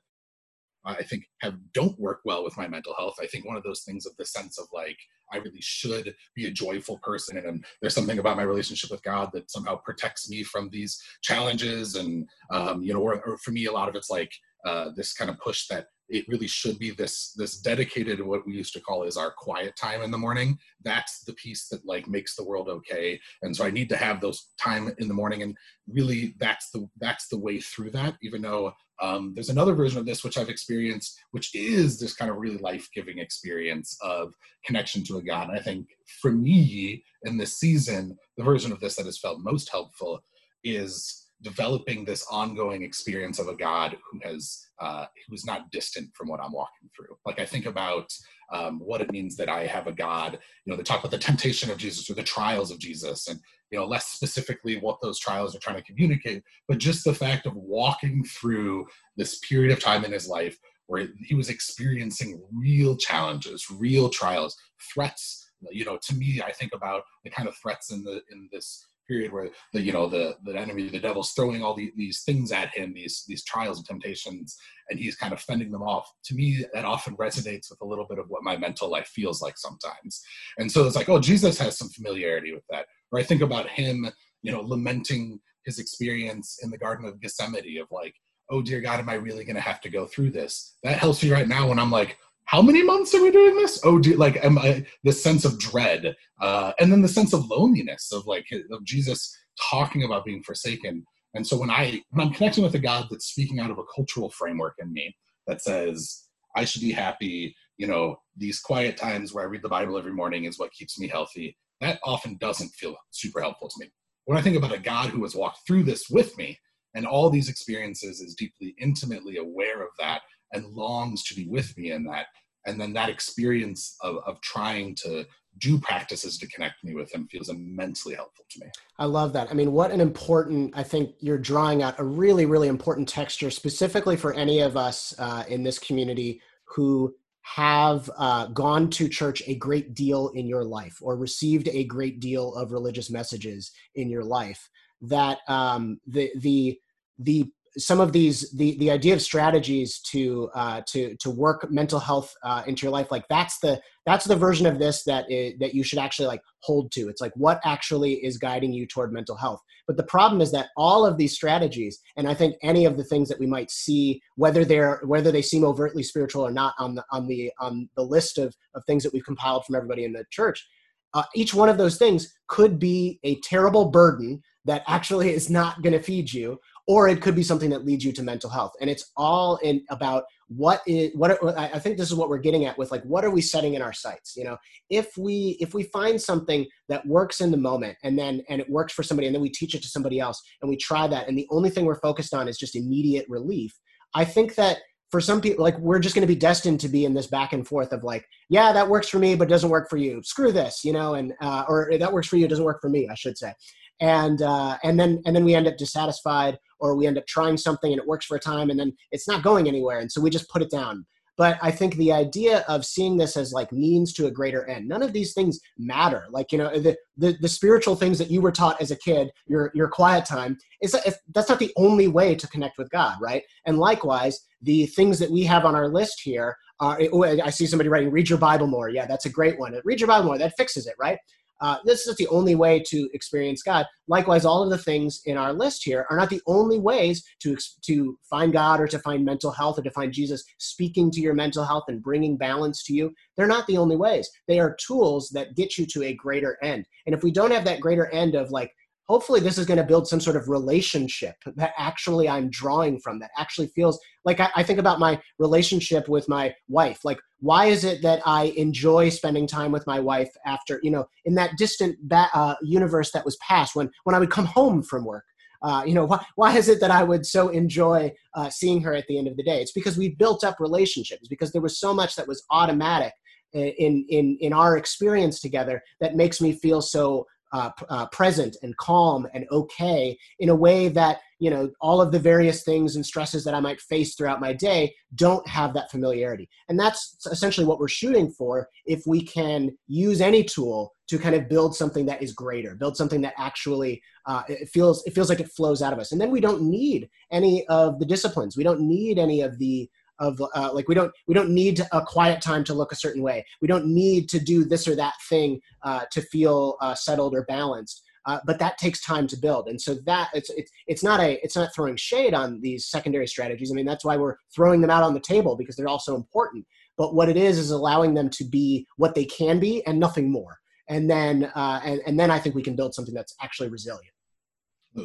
i 0.85 1.03
think 1.03 1.25
have 1.41 1.55
don't 1.73 1.99
work 1.99 2.21
well 2.23 2.41
with 2.43 2.57
my 2.57 2.65
mental 2.67 2.95
health. 2.97 3.15
I 3.21 3.27
think 3.27 3.45
one 3.45 3.57
of 3.57 3.63
those 3.63 3.81
things 3.81 4.05
of 4.05 4.13
the 4.17 4.25
sense 4.25 4.57
of 4.57 4.67
like 4.73 4.97
i 5.33 5.37
really 5.37 5.59
should 5.59 6.15
be 6.35 6.45
a 6.47 6.51
joyful 6.51 6.97
person 6.99 7.37
and 7.37 7.65
there's 7.81 7.93
something 7.93 8.19
about 8.19 8.37
my 8.37 8.43
relationship 8.43 8.89
with 8.89 9.03
god 9.03 9.29
that 9.33 9.51
somehow 9.51 9.75
protects 9.75 10.29
me 10.29 10.41
from 10.43 10.69
these 10.69 11.01
challenges 11.21 11.95
and 11.95 12.27
um, 12.51 12.81
you 12.81 12.93
know 12.93 13.01
or, 13.01 13.21
or 13.25 13.37
for 13.39 13.51
me 13.51 13.65
a 13.65 13.71
lot 13.71 13.89
of 13.89 13.95
it's 13.95 14.09
like 14.09 14.31
uh, 14.65 14.89
this 14.95 15.13
kind 15.13 15.29
of 15.29 15.37
push 15.39 15.67
that 15.67 15.87
it 16.09 16.27
really 16.27 16.47
should 16.47 16.79
be 16.79 16.91
this 16.91 17.33
this 17.33 17.59
dedicated 17.59 18.21
what 18.21 18.45
we 18.45 18.53
used 18.53 18.73
to 18.73 18.81
call 18.81 19.03
is 19.03 19.17
our 19.17 19.31
quiet 19.31 19.75
time 19.75 20.01
in 20.01 20.11
the 20.11 20.17
morning. 20.17 20.57
That's 20.83 21.23
the 21.23 21.33
piece 21.33 21.67
that 21.69 21.85
like 21.85 22.07
makes 22.07 22.35
the 22.35 22.43
world 22.43 22.67
okay. 22.67 23.19
And 23.41 23.55
so 23.55 23.65
i 23.65 23.71
need 23.71 23.89
to 23.89 23.97
have 23.97 24.19
those 24.19 24.49
time 24.59 24.93
in 24.97 25.07
the 25.07 25.13
morning. 25.13 25.43
And 25.43 25.55
really 25.87 26.35
that's 26.39 26.71
the 26.71 26.87
that's 26.99 27.27
the 27.27 27.37
way 27.37 27.59
through 27.59 27.91
that 27.91 28.15
even 28.21 28.41
though 28.41 28.73
um, 29.01 29.31
there's 29.33 29.49
another 29.49 29.75
version 29.75 29.97
of 29.97 30.05
this 30.05 30.25
which 30.25 30.37
i've 30.37 30.49
experienced 30.49 31.17
which 31.31 31.55
is 31.55 31.99
this 31.99 32.13
kind 32.13 32.29
of 32.29 32.37
really 32.37 32.57
life-giving 32.57 33.17
experience 33.17 33.97
of 34.01 34.33
connection 34.65 35.03
to 35.05 35.17
a 35.17 35.23
god. 35.23 35.49
And 35.49 35.57
i 35.57 35.61
think 35.61 35.87
for 36.21 36.31
me 36.31 37.03
in 37.23 37.37
this 37.37 37.57
season 37.59 38.17
the 38.37 38.43
version 38.43 38.71
of 38.71 38.79
this 38.79 38.97
that 38.97 39.05
has 39.05 39.17
felt 39.17 39.39
most 39.39 39.69
helpful 39.69 40.21
is 40.63 41.28
developing 41.41 42.03
this 42.03 42.25
ongoing 42.29 42.83
experience 42.83 43.39
of 43.39 43.47
a 43.47 43.55
God 43.55 43.97
who 44.11 44.19
has 44.23 44.67
uh, 44.79 45.05
who's 45.27 45.45
not 45.45 45.71
distant 45.71 46.09
from 46.15 46.27
what 46.27 46.39
I'm 46.41 46.51
walking 46.51 46.89
through. 46.95 47.17
Like 47.25 47.39
I 47.39 47.45
think 47.45 47.65
about 47.65 48.11
um, 48.51 48.79
what 48.79 49.01
it 49.01 49.11
means 49.11 49.35
that 49.37 49.49
I 49.49 49.65
have 49.65 49.87
a 49.87 49.91
God. 49.91 50.39
You 50.65 50.71
know, 50.71 50.77
they 50.77 50.83
talk 50.83 50.99
about 50.99 51.11
the 51.11 51.17
temptation 51.17 51.69
of 51.69 51.77
Jesus 51.77 52.09
or 52.09 52.13
the 52.13 52.23
trials 52.23 52.71
of 52.71 52.79
Jesus, 52.79 53.27
and 53.27 53.39
you 53.71 53.77
know, 53.77 53.85
less 53.85 54.07
specifically 54.07 54.77
what 54.79 54.99
those 55.01 55.19
trials 55.19 55.55
are 55.55 55.59
trying 55.59 55.77
to 55.77 55.83
communicate, 55.83 56.43
but 56.67 56.79
just 56.79 57.03
the 57.03 57.13
fact 57.13 57.45
of 57.45 57.55
walking 57.55 58.23
through 58.23 58.87
this 59.15 59.39
period 59.39 59.71
of 59.71 59.83
time 59.83 60.03
in 60.03 60.11
his 60.11 60.27
life 60.27 60.57
where 60.87 61.07
he 61.23 61.35
was 61.35 61.49
experiencing 61.49 62.41
real 62.51 62.97
challenges, 62.97 63.69
real 63.69 64.09
trials, 64.09 64.57
threats. 64.91 65.51
You 65.69 65.85
know, 65.85 65.99
to 66.01 66.15
me, 66.15 66.41
I 66.43 66.51
think 66.51 66.73
about 66.73 67.03
the 67.23 67.29
kind 67.29 67.47
of 67.47 67.55
threats 67.57 67.91
in 67.91 68.03
the 68.03 68.21
in 68.31 68.49
this 68.51 68.87
period 69.09 69.33
where 69.33 69.49
the 69.73 69.81
you 69.81 69.91
know 69.91 70.07
the 70.07 70.35
the 70.43 70.55
enemy 70.55 70.87
the 70.87 70.99
devil's 70.99 71.31
throwing 71.31 71.63
all 71.63 71.73
the, 71.73 71.91
these 71.95 72.21
things 72.21 72.51
at 72.51 72.69
him 72.75 72.93
these 72.93 73.23
these 73.27 73.43
trials 73.43 73.77
and 73.77 73.87
temptations 73.87 74.55
and 74.89 74.99
he's 74.99 75.15
kind 75.15 75.33
of 75.33 75.41
fending 75.41 75.71
them 75.71 75.81
off. 75.81 76.09
To 76.25 76.35
me 76.35 76.65
that 76.73 76.85
often 76.85 77.17
resonates 77.17 77.69
with 77.69 77.81
a 77.81 77.85
little 77.85 78.05
bit 78.07 78.19
of 78.19 78.25
what 78.29 78.43
my 78.43 78.55
mental 78.55 78.89
life 78.89 79.07
feels 79.07 79.41
like 79.41 79.57
sometimes. 79.57 80.21
And 80.57 80.71
so 80.71 80.85
it's 80.85 80.95
like 80.95 81.09
oh 81.09 81.19
jesus 81.19 81.57
has 81.59 81.77
some 81.77 81.89
familiarity 81.89 82.53
with 82.53 82.63
that. 82.69 82.85
Or 83.11 83.19
i 83.19 83.23
think 83.23 83.41
about 83.41 83.67
him 83.69 84.07
you 84.41 84.51
know 84.51 84.61
lamenting 84.61 85.39
his 85.65 85.79
experience 85.79 86.59
in 86.63 86.69
the 86.69 86.77
garden 86.77 87.05
of 87.05 87.19
gethsemane 87.19 87.81
of 87.81 87.87
like 87.91 88.15
oh 88.51 88.61
dear 88.61 88.81
god 88.81 88.99
am 88.99 89.09
i 89.09 89.15
really 89.15 89.43
going 89.43 89.55
to 89.55 89.69
have 89.71 89.81
to 89.81 89.89
go 89.89 90.05
through 90.05 90.31
this? 90.31 90.77
That 90.83 90.99
helps 90.99 91.23
me 91.23 91.31
right 91.31 91.47
now 91.47 91.67
when 91.67 91.79
i'm 91.79 91.91
like 91.91 92.17
how 92.49 92.63
many 92.63 92.81
months 92.81 93.13
are 93.13 93.21
we 93.21 93.29
doing 93.29 93.55
this? 93.57 93.79
Oh, 93.83 93.99
do, 93.99 94.15
like 94.15 94.43
am 94.43 94.57
I 94.57 94.83
the 95.03 95.11
sense 95.11 95.45
of 95.45 95.59
dread, 95.59 96.15
uh, 96.41 96.71
and 96.79 96.91
then 96.91 97.03
the 97.03 97.07
sense 97.07 97.31
of 97.31 97.45
loneliness 97.45 98.11
of 98.11 98.25
like 98.25 98.47
of 98.71 98.83
Jesus 98.83 99.31
talking 99.69 100.03
about 100.03 100.25
being 100.25 100.41
forsaken. 100.41 101.05
And 101.35 101.45
so 101.45 101.59
when 101.59 101.69
I 101.69 102.01
when 102.09 102.25
I'm 102.25 102.33
connecting 102.33 102.63
with 102.63 102.73
a 102.73 102.79
God 102.79 103.05
that's 103.11 103.27
speaking 103.27 103.59
out 103.59 103.69
of 103.69 103.77
a 103.77 103.83
cultural 103.95 104.31
framework 104.31 104.73
in 104.79 104.91
me 104.91 105.15
that 105.45 105.61
says 105.61 106.23
I 106.55 106.65
should 106.65 106.81
be 106.81 106.91
happy, 106.91 107.55
you 107.77 107.85
know, 107.85 108.19
these 108.35 108.59
quiet 108.59 108.97
times 108.97 109.31
where 109.31 109.43
I 109.43 109.47
read 109.47 109.61
the 109.61 109.69
Bible 109.69 109.95
every 109.95 110.13
morning 110.13 110.45
is 110.45 110.57
what 110.57 110.71
keeps 110.71 110.99
me 110.99 111.07
healthy. 111.07 111.55
That 111.81 111.99
often 112.03 112.35
doesn't 112.37 112.69
feel 112.69 112.95
super 113.11 113.41
helpful 113.41 113.69
to 113.69 113.75
me. 113.79 113.91
When 114.25 114.39
I 114.39 114.41
think 114.41 114.57
about 114.57 114.73
a 114.73 114.79
God 114.79 115.11
who 115.11 115.21
has 115.21 115.35
walked 115.35 115.67
through 115.67 115.83
this 115.83 116.09
with 116.09 116.35
me 116.35 116.57
and 116.95 117.05
all 117.05 117.29
these 117.29 117.49
experiences 117.49 118.21
is 118.21 118.35
deeply 118.35 118.75
intimately 118.79 119.37
aware 119.37 119.81
of 119.81 119.89
that 119.99 120.21
and 120.53 120.65
longs 120.73 121.23
to 121.23 121.35
be 121.35 121.47
with 121.47 121.77
me 121.77 121.91
in 121.91 122.03
that 122.03 122.25
and 122.65 122.79
then 122.79 122.93
that 122.93 123.09
experience 123.09 123.95
of, 124.01 124.17
of 124.25 124.39
trying 124.41 124.95
to 124.95 125.25
do 125.59 125.79
practices 125.79 126.37
to 126.37 126.47
connect 126.47 126.83
me 126.83 126.93
with 126.93 127.13
him 127.13 127.27
feels 127.27 127.49
immensely 127.49 128.15
helpful 128.15 128.45
to 128.49 128.59
me. 128.61 128.67
I 128.97 129.05
love 129.05 129.33
that. 129.33 129.49
I 129.49 129.53
mean, 129.53 129.71
what 129.71 129.91
an 129.91 129.99
important, 129.99 130.73
I 130.75 130.83
think 130.83 131.15
you're 131.19 131.37
drawing 131.37 131.83
out 131.83 131.99
a 131.99 132.03
really, 132.03 132.45
really 132.45 132.67
important 132.67 133.09
texture 133.09 133.49
specifically 133.49 134.15
for 134.15 134.33
any 134.33 134.59
of 134.59 134.77
us 134.77 135.13
uh, 135.19 135.43
in 135.47 135.63
this 135.63 135.79
community 135.79 136.41
who 136.65 137.13
have 137.41 138.09
uh, 138.17 138.45
gone 138.47 138.89
to 138.91 139.09
church 139.09 139.41
a 139.47 139.55
great 139.55 139.95
deal 139.95 140.29
in 140.29 140.45
your 140.45 140.63
life 140.63 140.97
or 141.01 141.17
received 141.17 141.67
a 141.69 141.83
great 141.85 142.19
deal 142.19 142.53
of 142.55 142.71
religious 142.71 143.09
messages 143.09 143.71
in 143.95 144.09
your 144.09 144.23
life 144.23 144.69
that 145.01 145.39
um, 145.47 145.99
the, 146.07 146.31
the, 146.37 146.79
the 147.17 147.51
some 147.77 147.99
of 147.99 148.11
these 148.11 148.51
the 148.51 148.77
the 148.77 148.91
idea 148.91 149.13
of 149.13 149.21
strategies 149.21 149.99
to 149.99 150.49
uh, 150.55 150.81
to 150.87 151.15
to 151.17 151.29
work 151.29 151.69
mental 151.69 151.99
health 151.99 152.33
uh, 152.43 152.63
into 152.67 152.85
your 152.85 152.91
life 152.91 153.11
like 153.11 153.25
that's 153.29 153.59
the 153.59 153.79
that's 154.05 154.25
the 154.25 154.35
version 154.35 154.65
of 154.65 154.79
this 154.79 155.03
that 155.03 155.29
is, 155.29 155.53
that 155.59 155.75
you 155.75 155.83
should 155.83 155.99
actually 155.99 156.27
like 156.27 156.41
hold 156.61 156.91
to. 156.93 157.09
It's 157.09 157.21
like 157.21 157.33
what 157.35 157.59
actually 157.63 158.13
is 158.25 158.37
guiding 158.37 158.73
you 158.73 158.87
toward 158.87 159.13
mental 159.13 159.35
health? 159.35 159.61
But 159.87 159.97
the 159.97 160.03
problem 160.03 160.41
is 160.41 160.51
that 160.51 160.69
all 160.77 161.05
of 161.05 161.17
these 161.17 161.33
strategies 161.33 161.99
and 162.15 162.27
i 162.27 162.33
think 162.33 162.55
any 162.61 162.85
of 162.85 162.95
the 162.95 163.03
things 163.03 163.27
that 163.27 163.39
we 163.39 163.47
might 163.47 163.71
see 163.71 164.21
whether 164.35 164.63
they're 164.63 165.01
whether 165.03 165.31
they 165.31 165.41
seem 165.41 165.63
overtly 165.63 166.03
spiritual 166.03 166.45
or 166.45 166.51
not 166.51 166.75
on 166.77 166.95
the 166.95 167.03
on 167.11 167.27
the 167.27 167.51
on 167.59 167.89
the 167.95 168.03
list 168.03 168.37
of 168.37 168.55
of 168.75 168.83
things 168.85 169.03
that 169.03 169.13
we've 169.13 169.25
compiled 169.25 169.65
from 169.65 169.75
everybody 169.75 170.05
in 170.05 170.13
the 170.13 170.25
church 170.29 170.67
uh, 171.13 171.23
each 171.35 171.53
one 171.53 171.69
of 171.69 171.77
those 171.77 171.97
things 171.97 172.33
could 172.47 172.79
be 172.79 173.19
a 173.23 173.39
terrible 173.41 173.89
burden 173.89 174.41
that 174.65 174.83
actually 174.87 175.33
is 175.33 175.49
not 175.49 175.81
going 175.81 175.93
to 175.93 176.01
feed 176.01 176.31
you 176.31 176.59
or 176.87 177.07
it 177.07 177.21
could 177.21 177.35
be 177.35 177.43
something 177.43 177.69
that 177.69 177.85
leads 177.85 178.03
you 178.03 178.11
to 178.11 178.23
mental 178.23 178.49
health. 178.49 178.71
And 178.81 178.89
it's 178.89 179.11
all 179.15 179.57
in 179.57 179.83
about 179.89 180.23
what 180.49 180.81
is 180.87 181.11
what 181.13 181.37
i 181.59 181.77
think 181.77 181.95
this 181.95 182.09
is 182.09 182.15
what 182.15 182.27
we're 182.27 182.39
getting 182.39 182.65
at 182.65 182.75
with 182.75 182.89
like 182.89 183.03
what 183.03 183.23
are 183.23 183.29
we 183.29 183.39
setting 183.39 183.75
in 183.75 183.83
our 183.83 183.93
sights 183.93 184.35
you 184.35 184.43
know? 184.43 184.57
If 184.89 185.15
we 185.15 185.57
if 185.59 185.75
we 185.75 185.83
find 185.83 186.19
something 186.19 186.65
that 186.87 187.05
works 187.05 187.39
in 187.39 187.51
the 187.51 187.57
moment 187.57 187.97
and 188.03 188.17
then 188.17 188.41
and 188.49 188.59
it 188.59 188.67
works 188.67 188.91
for 188.91 189.03
somebody 189.03 189.27
and 189.27 189.35
then 189.35 189.43
we 189.43 189.49
teach 189.49 189.75
it 189.75 189.83
to 189.83 189.87
somebody 189.87 190.19
else 190.19 190.41
and 190.61 190.69
we 190.69 190.75
try 190.75 191.07
that 191.07 191.27
and 191.27 191.37
the 191.37 191.47
only 191.51 191.69
thing 191.69 191.85
we're 191.85 191.99
focused 191.99 192.33
on 192.33 192.47
is 192.47 192.57
just 192.57 192.75
immediate 192.75 193.27
relief 193.29 193.77
i 194.15 194.25
think 194.25 194.55
that 194.55 194.79
for 195.09 195.19
some 195.19 195.41
people 195.41 195.63
like 195.63 195.77
we're 195.79 195.99
just 195.99 196.15
going 196.15 196.27
to 196.27 196.33
be 196.33 196.39
destined 196.39 196.79
to 196.79 196.87
be 196.87 197.05
in 197.05 197.13
this 197.13 197.27
back 197.27 197.53
and 197.53 197.67
forth 197.67 197.91
of 197.91 198.03
like 198.03 198.27
yeah 198.49 198.71
that 198.71 198.87
works 198.87 199.09
for 199.09 199.19
me 199.19 199.35
but 199.35 199.49
doesn't 199.49 199.69
work 199.69 199.89
for 199.89 199.97
you. 199.97 200.21
Screw 200.23 200.51
this 200.51 200.83
you 200.83 200.93
know 200.93 201.15
and 201.15 201.33
uh, 201.41 201.65
or 201.67 201.91
that 201.97 202.13
works 202.13 202.27
for 202.27 202.37
you 202.37 202.47
doesn't 202.47 202.65
work 202.65 202.81
for 202.81 202.89
me 202.89 203.07
i 203.09 203.15
should 203.15 203.37
say. 203.37 203.53
And 204.01 204.41
uh, 204.41 204.77
and 204.83 204.99
then 204.99 205.21
and 205.25 205.35
then 205.35 205.43
we 205.43 205.55
end 205.55 205.67
up 205.67 205.77
dissatisfied 205.77 206.57
or 206.79 206.95
we 206.95 207.05
end 207.05 207.17
up 207.17 207.27
trying 207.27 207.57
something 207.57 207.91
and 207.91 207.99
it 207.99 208.07
works 208.07 208.25
for 208.25 208.37
a 208.37 208.39
time 208.39 208.69
and 208.69 208.79
then 208.79 208.93
it's 209.11 209.27
not 209.27 209.43
going 209.43 209.67
anywhere 209.67 209.99
and 209.99 210.11
so 210.11 210.21
we 210.21 210.29
just 210.29 210.49
put 210.49 210.61
it 210.61 210.71
down. 210.71 211.05
But 211.37 211.57
i 211.61 211.71
think 211.71 211.95
the 211.95 212.11
idea 212.11 212.65
of 212.67 212.85
seeing 212.85 213.17
this 213.17 213.35
as 213.35 213.51
like 213.51 213.71
means 213.71 214.13
to 214.13 214.27
a 214.27 214.31
greater 214.31 214.65
end 214.69 214.87
none 214.87 215.01
of 215.01 215.13
these 215.13 215.33
things 215.33 215.59
matter. 215.77 216.27
Like 216.29 216.51
you 216.51 216.59
know 216.59 216.69
the 216.69 216.95
the, 217.17 217.35
the 217.41 217.49
spiritual 217.49 217.95
things 217.95 218.19
that 218.19 218.31
you 218.31 218.41
were 218.41 218.51
taught 218.51 218.81
as 218.81 218.91
a 218.91 218.95
kid 218.97 219.31
your 219.47 219.71
your 219.73 219.87
quiet 219.87 220.25
time 220.25 220.57
is 220.81 220.95
that's 221.33 221.49
not 221.49 221.59
the 221.59 221.73
only 221.77 222.07
way 222.07 222.35
to 222.35 222.47
connect 222.47 222.77
with 222.77 222.91
god 222.91 223.17
right? 223.19 223.43
And 223.65 223.79
likewise 223.79 224.45
the 224.61 224.85
things 224.87 225.19
that 225.19 225.31
we 225.31 225.43
have 225.43 225.65
on 225.65 225.75
our 225.75 225.89
list 225.89 226.21
here 226.21 226.55
are 226.79 226.99
oh, 227.11 227.23
i 227.23 227.49
see 227.49 227.65
somebody 227.65 227.89
writing 227.89 228.11
read 228.11 228.29
your 228.29 228.37
bible 228.37 228.67
more 228.67 228.89
yeah 228.89 229.05
that's 229.05 229.25
a 229.25 229.29
great 229.29 229.59
one 229.59 229.79
read 229.83 229.99
your 229.99 230.07
bible 230.07 230.25
more 230.25 230.37
that 230.37 230.55
fixes 230.57 230.87
it 230.87 230.95
right 230.99 231.17
uh, 231.61 231.77
this 231.83 232.07
is 232.07 232.15
the 232.15 232.27
only 232.27 232.55
way 232.55 232.81
to 232.87 233.09
experience 233.13 233.61
God. 233.61 233.85
Likewise, 234.07 234.45
all 234.45 234.63
of 234.63 234.69
the 234.69 234.77
things 234.77 235.21
in 235.25 235.37
our 235.37 235.53
list 235.53 235.83
here 235.83 236.05
are 236.09 236.17
not 236.17 236.29
the 236.29 236.41
only 236.47 236.79
ways 236.79 237.23
to 237.41 237.57
to 237.83 238.17
find 238.29 238.53
God 238.53 238.79
or 238.79 238.87
to 238.87 238.99
find 238.99 239.25
mental 239.25 239.51
health 239.51 239.77
or 239.77 239.83
to 239.83 239.91
find 239.91 240.13
Jesus 240.13 240.43
speaking 240.57 241.11
to 241.11 241.21
your 241.21 241.33
mental 241.33 241.65
health 241.65 241.85
and 241.87 242.01
bringing 242.01 242.37
balance 242.37 242.83
to 242.85 242.93
you. 242.93 243.13
They're 243.35 243.47
not 243.47 243.67
the 243.67 243.77
only 243.77 243.97
ways. 243.97 244.29
They 244.47 244.59
are 244.59 244.75
tools 244.75 245.29
that 245.33 245.55
get 245.55 245.77
you 245.77 245.85
to 245.87 246.03
a 246.03 246.13
greater 246.13 246.57
end. 246.63 246.85
And 247.05 247.13
if 247.13 247.23
we 247.23 247.31
don't 247.31 247.51
have 247.51 247.65
that 247.65 247.81
greater 247.81 248.07
end 248.11 248.35
of 248.35 248.51
like 248.51 248.71
hopefully 249.09 249.39
this 249.39 249.57
is 249.57 249.65
going 249.65 249.79
to 249.79 249.83
build 249.83 250.07
some 250.07 250.21
sort 250.21 250.35
of 250.35 250.47
relationship 250.47 251.35
that 251.55 251.73
actually 251.77 252.29
i'm 252.29 252.49
drawing 252.49 252.99
from 252.99 253.19
that 253.19 253.31
actually 253.37 253.67
feels 253.67 253.99
like 254.23 254.39
I, 254.39 254.49
I, 254.55 254.63
think 254.63 254.79
about 254.79 254.99
my 254.99 255.19
relationship 255.39 256.07
with 256.09 256.27
my 256.29 256.53
wife. 256.67 256.99
Like 257.03 257.19
why 257.39 257.65
is 257.65 257.83
it 257.83 258.01
that 258.03 258.21
i 258.25 258.53
enjoy 258.55 259.09
spending 259.09 259.47
time 259.47 259.71
with 259.71 259.85
my 259.87 259.99
wife 259.99 260.29
after 260.45 260.79
you 260.83 260.91
know 260.91 261.05
in 261.25 261.33
that 261.35 261.57
distant 261.57 261.97
ba- 262.07 262.29
uh, 262.33 262.55
universe 262.61 263.11
that 263.11 263.25
was 263.25 263.37
past 263.37 263.75
when 263.75 263.89
when 264.03 264.15
i 264.15 264.19
would 264.19 264.31
come 264.31 264.45
home 264.45 264.83
from 264.83 265.03
work? 265.05 265.25
Uh, 265.61 265.83
you 265.85 265.93
know 265.93 266.05
why, 266.05 266.23
why 266.35 266.55
is 266.55 266.69
it 266.69 266.79
that 266.79 266.91
i 266.91 267.03
would 267.03 267.25
so 267.25 267.49
enjoy 267.49 268.11
uh, 268.35 268.49
seeing 268.49 268.81
her 268.81 268.93
at 268.93 269.05
the 269.07 269.17
end 269.17 269.27
of 269.27 269.35
the 269.35 269.43
day? 269.43 269.61
It's 269.61 269.73
because 269.73 269.97
we 269.97 270.09
built 270.09 270.43
up 270.43 270.57
relationships 270.59 271.27
because 271.27 271.51
there 271.51 271.61
was 271.61 271.79
so 271.79 271.93
much 271.93 272.15
that 272.15 272.27
was 272.27 272.43
automatic 272.51 273.13
in 273.53 274.05
in 274.09 274.37
in 274.39 274.53
our 274.53 274.77
experience 274.77 275.39
together 275.39 275.81
that 275.99 276.15
makes 276.15 276.39
me 276.39 276.51
feel 276.53 276.81
so 276.81 277.25
uh, 277.51 277.69
uh, 277.89 278.05
present 278.07 278.57
and 278.61 278.75
calm 278.77 279.27
and 279.33 279.45
okay 279.51 280.17
in 280.39 280.49
a 280.49 280.55
way 280.55 280.87
that 280.87 281.19
you 281.39 281.49
know 281.49 281.69
all 281.81 282.01
of 282.01 282.11
the 282.11 282.19
various 282.19 282.63
things 282.63 282.95
and 282.95 283.05
stresses 283.05 283.43
that 283.43 283.53
i 283.53 283.59
might 283.59 283.79
face 283.81 284.15
throughout 284.15 284.41
my 284.41 284.53
day 284.53 284.93
don't 285.15 285.47
have 285.47 285.73
that 285.73 285.89
familiarity. 285.89 286.47
And 286.67 286.79
that's 286.79 287.17
essentially 287.31 287.65
what 287.65 287.79
we're 287.79 287.87
shooting 287.87 288.29
for 288.31 288.69
if 288.85 289.03
we 289.07 289.21
can 289.21 289.75
use 289.87 290.21
any 290.21 290.43
tool 290.43 290.93
to 291.07 291.17
kind 291.17 291.35
of 291.35 291.49
build 291.49 291.75
something 291.75 292.05
that 292.05 292.21
is 292.21 292.33
greater 292.33 292.75
build 292.75 292.95
something 292.95 293.21
that 293.21 293.33
actually 293.37 294.01
uh, 294.27 294.43
it 294.47 294.69
feels 294.69 295.03
it 295.07 295.15
feels 295.15 295.29
like 295.29 295.39
it 295.39 295.51
flows 295.51 295.81
out 295.81 295.93
of 295.93 295.99
us. 295.99 296.11
And 296.11 296.21
then 296.21 296.29
we 296.29 296.39
don't 296.39 296.61
need 296.61 297.09
any 297.31 297.65
of 297.67 297.99
the 297.99 298.05
disciplines. 298.05 298.55
We 298.55 298.63
don't 298.63 298.81
need 298.81 299.17
any 299.17 299.41
of 299.41 299.57
the 299.57 299.89
of 300.19 300.41
uh, 300.55 300.71
like 300.73 300.87
we 300.87 300.95
don't 300.95 301.11
we 301.27 301.33
don't 301.33 301.49
need 301.49 301.81
a 301.91 302.01
quiet 302.01 302.41
time 302.41 302.63
to 302.65 302.73
look 302.73 302.91
a 302.91 302.95
certain 302.95 303.21
way. 303.21 303.45
We 303.61 303.67
don't 303.67 303.87
need 303.87 304.29
to 304.29 304.39
do 304.39 304.65
this 304.65 304.87
or 304.87 304.95
that 304.95 305.13
thing 305.29 305.61
uh, 305.83 306.05
to 306.11 306.21
feel 306.21 306.77
uh, 306.81 306.95
settled 306.95 307.33
or 307.35 307.45
balanced 307.45 308.03
uh, 308.25 308.39
but 308.45 308.59
that 308.59 308.77
takes 308.77 309.01
time 309.01 309.27
to 309.27 309.37
build. 309.37 309.67
And 309.67 309.81
so 309.81 309.95
that 310.05 310.29
it's, 310.33 310.49
it's 310.51 310.71
it's 310.87 311.03
not 311.03 311.19
a 311.19 311.43
it's 311.43 311.55
not 311.55 311.73
throwing 311.73 311.95
shade 311.95 312.33
on 312.33 312.61
these 312.61 312.85
secondary 312.85 313.27
strategies. 313.27 313.71
I 313.71 313.73
mean 313.73 313.85
that's 313.85 314.05
why 314.05 314.17
we're 314.17 314.35
throwing 314.53 314.81
them 314.81 314.91
out 314.91 315.03
on 315.03 315.13
the 315.13 315.19
table 315.19 315.55
because 315.55 315.75
they're 315.75 315.87
also 315.87 316.15
important. 316.15 316.65
But 316.97 317.15
what 317.15 317.29
it 317.29 317.37
is 317.37 317.57
is 317.57 317.71
allowing 317.71 318.13
them 318.13 318.29
to 318.31 318.43
be 318.43 318.85
what 318.97 319.15
they 319.15 319.25
can 319.25 319.59
be 319.59 319.85
and 319.87 319.99
nothing 319.99 320.31
more. 320.31 320.59
And 320.89 321.09
then 321.09 321.51
uh, 321.55 321.81
and, 321.83 322.01
and 322.05 322.19
then 322.19 322.31
i 322.31 322.39
think 322.39 322.55
we 322.55 322.63
can 322.63 322.75
build 322.75 322.93
something 322.93 323.13
that's 323.13 323.35
actually 323.41 323.69
resilient 323.69 324.13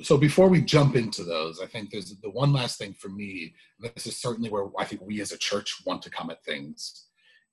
so 0.03 0.17
before 0.17 0.49
we 0.49 0.62
jump 0.62 0.97
into 0.97 1.25
those, 1.25 1.61
I 1.61 1.67
think 1.67 1.91
there's 1.91 2.17
the 2.23 2.31
one 2.31 2.53
last 2.53 2.79
thing 2.79 2.95
for 2.95 3.09
me. 3.09 3.55
This 3.81 4.07
is 4.07 4.17
certainly 4.17 4.50
where 4.50 4.67
I 4.79 4.85
think 4.85 5.03
we 5.03 5.21
as 5.21 5.33
a 5.33 5.38
church 5.38 5.83
want 5.85 6.03
to 6.03 6.11
come 6.11 6.31
at 6.31 6.45
things. 6.45 7.07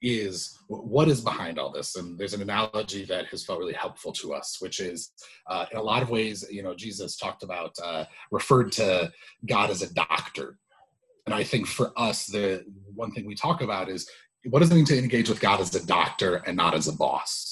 Is 0.03 0.57
what 0.67 1.09
is 1.09 1.21
behind 1.21 1.59
all 1.59 1.71
this? 1.71 1.95
And 1.95 2.17
there's 2.17 2.33
an 2.33 2.41
analogy 2.41 3.05
that 3.05 3.27
has 3.27 3.45
felt 3.45 3.59
really 3.59 3.73
helpful 3.73 4.11
to 4.13 4.33
us, 4.33 4.57
which 4.59 4.79
is 4.79 5.11
uh, 5.47 5.65
in 5.71 5.77
a 5.77 5.83
lot 5.83 6.01
of 6.01 6.09
ways, 6.09 6.43
you 6.49 6.63
know, 6.63 6.73
Jesus 6.73 7.17
talked 7.17 7.43
about, 7.43 7.75
uh, 7.83 8.05
referred 8.31 8.71
to 8.73 9.11
God 9.45 9.69
as 9.69 9.83
a 9.83 9.93
doctor. 9.93 10.57
And 11.27 11.35
I 11.35 11.43
think 11.43 11.67
for 11.67 11.91
us, 11.97 12.25
the 12.25 12.65
one 12.95 13.11
thing 13.11 13.27
we 13.27 13.35
talk 13.35 13.61
about 13.61 13.89
is 13.89 14.09
what 14.45 14.59
does 14.61 14.71
it 14.71 14.75
mean 14.75 14.85
to 14.85 14.97
engage 14.97 15.29
with 15.29 15.39
God 15.39 15.59
as 15.59 15.75
a 15.75 15.85
doctor 15.85 16.37
and 16.47 16.57
not 16.57 16.73
as 16.73 16.87
a 16.87 16.93
boss? 16.93 17.50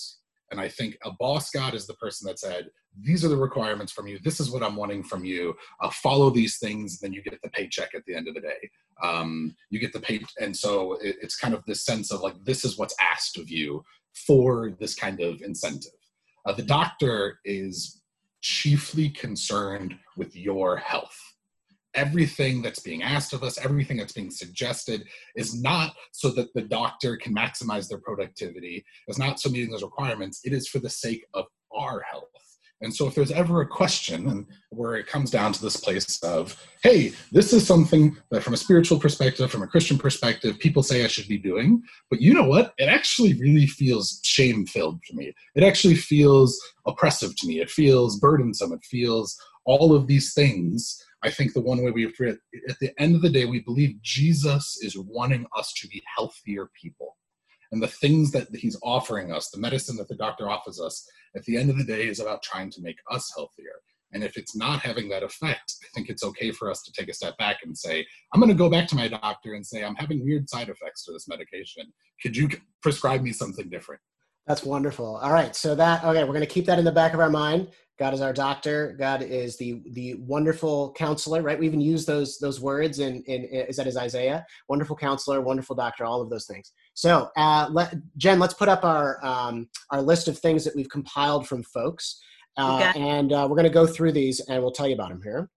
And 0.52 0.60
I 0.60 0.68
think 0.68 0.98
a 1.04 1.12
boss 1.12 1.52
God 1.52 1.74
is 1.74 1.86
the 1.86 1.94
person 1.96 2.28
that 2.28 2.40
said, 2.40 2.70
These 3.00 3.24
are 3.24 3.28
the 3.28 3.38
requirements 3.38 3.92
from 3.92 4.08
you. 4.08 4.20
This 4.24 4.40
is 4.40 4.52
what 4.52 4.64
I'm 4.64 4.76
wanting 4.76 5.04
from 5.04 5.24
you. 5.24 5.56
Uh, 5.82 5.90
follow 5.90 6.30
these 6.30 6.58
things, 6.58 7.00
then 7.00 7.14
you 7.14 7.22
get 7.22 7.42
the 7.42 7.50
paycheck 7.50 7.94
at 7.96 8.04
the 8.06 8.16
end 8.16 8.28
of 8.28 8.34
the 8.34 8.42
day. 8.42 8.70
Um, 9.04 9.56
you 9.70 9.80
get 9.80 9.94
the 9.94 10.00
pay. 10.00 10.22
And 10.40 10.56
so 10.56 10.94
it, 10.94 11.18
it's 11.22 11.38
kind 11.38 11.54
of 11.54 11.64
this 11.66 11.86
sense 11.86 12.12
of 12.12 12.22
like, 12.22 12.36
this 12.44 12.66
is 12.66 12.78
what's 12.78 12.96
asked 13.00 13.38
of 13.38 13.50
you 13.50 13.84
for 14.14 14.72
this 14.80 14.96
kind 14.96 15.22
of 15.22 15.42
incentive. 15.42 15.92
Uh, 16.46 16.54
the 16.54 16.64
doctor 16.64 17.40
is 17.46 18.02
chiefly 18.42 19.10
concerned 19.10 19.96
with 20.18 20.36
your 20.36 20.78
health 20.78 21.29
everything 21.96 22.62
that's 22.62 22.80
being 22.80 23.04
asked 23.04 23.34
of 23.34 23.44
us, 23.44 23.58
everything 23.58 23.98
that's 23.98 24.14
being 24.14 24.32
suggested 24.32 25.04
is 25.36 25.60
not 25.62 25.94
so 26.12 26.30
that 26.30 26.54
the 26.54 26.62
doctor 26.62 27.18
can 27.18 27.34
maximize 27.34 27.88
their 27.88 28.00
productivity, 28.00 28.86
it's 29.08 29.20
not 29.20 29.40
so 29.40 29.50
meeting 29.50 29.72
those 29.72 29.84
requirements, 29.84 30.42
it 30.44 30.54
is 30.54 30.68
for 30.68 30.80
the 30.80 30.90
sake 30.90 31.26
of 31.34 31.46
our 31.76 32.02
health. 32.02 32.26
And 32.82 32.96
so, 32.96 33.08
if 33.08 33.16
there's 33.16 33.32
ever 33.32 33.60
a 33.60 33.68
question, 33.68 34.30
and 34.30 34.46
where 34.70 34.96
it 34.96 35.06
comes 35.06 35.30
down 35.30 35.52
to 35.52 35.62
this 35.62 35.76
place 35.76 36.22
of, 36.24 36.58
hey, 36.82 37.12
this 37.32 37.52
is 37.52 37.68
something 37.68 38.16
that 38.32 38.42
from 38.42 38.54
a 38.54 38.58
spiritual 38.58 39.00
perspective, 39.00 39.52
from 39.52 39.64
a 39.64 39.68
Christian 39.68 39.98
perspective, 39.98 40.58
people 40.60 40.82
say 40.82 41.04
I 41.04 41.08
should 41.08 41.28
be 41.28 41.38
doing, 41.38 41.84
but 42.10 42.22
you 42.22 42.34
know 42.34 42.48
what? 42.48 42.74
It 42.78 42.88
actually 42.88 43.34
really 43.34 43.68
feels 43.68 44.22
shame 44.24 44.66
filled 44.66 45.04
to 45.08 45.16
me. 45.16 45.34
It 45.56 45.64
actually 45.64 45.96
feels 45.96 46.58
oppressive 46.88 47.36
to 47.38 47.48
me. 47.48 47.60
It 47.60 47.70
feels 47.70 48.18
burdensome. 48.18 48.72
It 48.72 48.86
feels 48.86 49.38
all 49.66 49.94
of 49.94 50.08
these 50.08 50.34
things 50.34 51.04
I 51.22 51.30
think 51.30 51.54
the 51.54 51.62
one 51.62 51.84
way 51.84 51.92
we 51.92 52.06
at 52.06 52.80
the 52.80 52.92
end 52.98 53.16
of 53.16 53.22
the 53.22 53.30
day, 53.30 53.46
we 53.46 53.60
believe 53.60 54.02
Jesus 54.02 54.80
is 54.82 54.98
wanting 54.98 55.46
us 55.58 55.74
to 55.74 55.88
be 55.88 56.02
healthier 56.16 56.70
people. 56.82 57.18
And 57.72 57.84
the 57.84 57.88
things 57.88 58.32
that 58.32 58.48
he's 58.56 58.80
offering 58.82 59.32
us, 59.32 59.50
the 59.50 59.60
medicine 59.60 59.98
that 59.98 60.08
the 60.08 60.16
doctor 60.16 60.50
offers 60.50 60.80
us, 60.80 61.08
at 61.36 61.44
the 61.44 61.58
end 61.58 61.70
of 61.70 61.78
the 61.78 61.84
day 61.84 62.08
is 62.08 62.20
about 62.20 62.42
trying 62.42 62.72
to 62.72 62.82
make 62.82 62.98
us 63.12 63.32
healthier. 63.36 63.82
And 64.12 64.24
if 64.24 64.38
it's 64.38 64.56
not 64.56 64.80
having 64.80 65.08
that 65.10 65.22
effect, 65.22 65.76
I 65.84 65.88
think 65.94 66.10
it's 66.10 66.24
okay 66.24 66.52
for 66.52 66.72
us 66.72 66.82
to 66.84 66.92
take 66.92 67.10
a 67.10 67.14
step 67.14 67.38
back 67.38 67.58
and 67.64 67.78
say, 67.78 68.06
I'm 68.34 68.40
going 68.40 68.52
to 68.52 68.58
go 68.58 68.70
back 68.70 68.88
to 68.88 68.96
my 68.96 69.08
doctor 69.08 69.54
and 69.54 69.64
say, 69.64 69.84
I'm 69.84 69.96
having 69.96 70.26
weird 70.26 70.50
side 70.50 70.70
effects 70.70 71.06
to 71.06 71.12
this 71.12 71.28
medication. 71.28 71.94
Could 72.24 72.36
you 72.36 72.50
prescribe 72.82 73.22
me 73.22 73.32
something 73.32 73.70
different? 73.70 74.02
That's 74.48 74.64
wonderful. 74.64 75.18
All 75.18 75.32
right. 75.32 75.56
So 75.56 75.76
that, 75.76 76.04
okay, 76.04 76.24
we're 76.24 76.34
going 76.34 76.40
to 76.40 76.48
keep 76.48 76.66
that 76.66 76.80
in 76.80 76.86
the 76.86 76.92
back 76.92 77.14
of 77.14 77.20
our 77.20 77.30
mind. 77.30 77.68
God 78.00 78.14
is 78.14 78.22
our 78.22 78.32
doctor. 78.32 78.96
God 78.98 79.22
is 79.22 79.58
the 79.58 79.82
the 79.92 80.16
wonderful 80.16 80.94
counselor, 80.94 81.42
right? 81.42 81.60
We 81.60 81.66
even 81.66 81.82
use 81.82 82.06
those 82.06 82.38
those 82.40 82.62
words 82.62 83.00
in 83.00 83.22
in 83.24 83.44
is 83.44 83.76
that 83.76 83.88
is 83.88 83.98
Isaiah? 83.98 84.46
Wonderful 84.70 84.96
counselor, 84.96 85.42
wonderful 85.42 85.76
doctor, 85.76 86.06
all 86.06 86.22
of 86.22 86.30
those 86.30 86.48
things. 86.48 86.72
So, 86.94 87.30
uh, 87.36 87.68
let, 87.72 87.94
Jen, 88.16 88.40
let's 88.40 88.54
put 88.54 88.70
up 88.70 88.86
our 88.86 89.24
um, 89.24 89.68
our 89.92 90.02
list 90.02 90.30
of 90.30 90.40
things 90.40 90.64
that 90.64 90.76
we've 90.76 90.90
compiled 90.90 91.46
from 91.46 91.62
folks, 91.64 92.22
uh, 92.58 92.90
okay. 92.90 93.00
and 93.00 93.34
uh, 93.34 93.46
we're 93.50 93.58
going 93.58 93.64
to 93.64 93.70
go 93.70 93.86
through 93.86 94.14
these, 94.14 94.40
and 94.40 94.62
we'll 94.64 94.72
tell 94.72 94.88
you 94.88 94.96
about 94.96 95.10
them 95.10 95.22
here. 95.22 95.50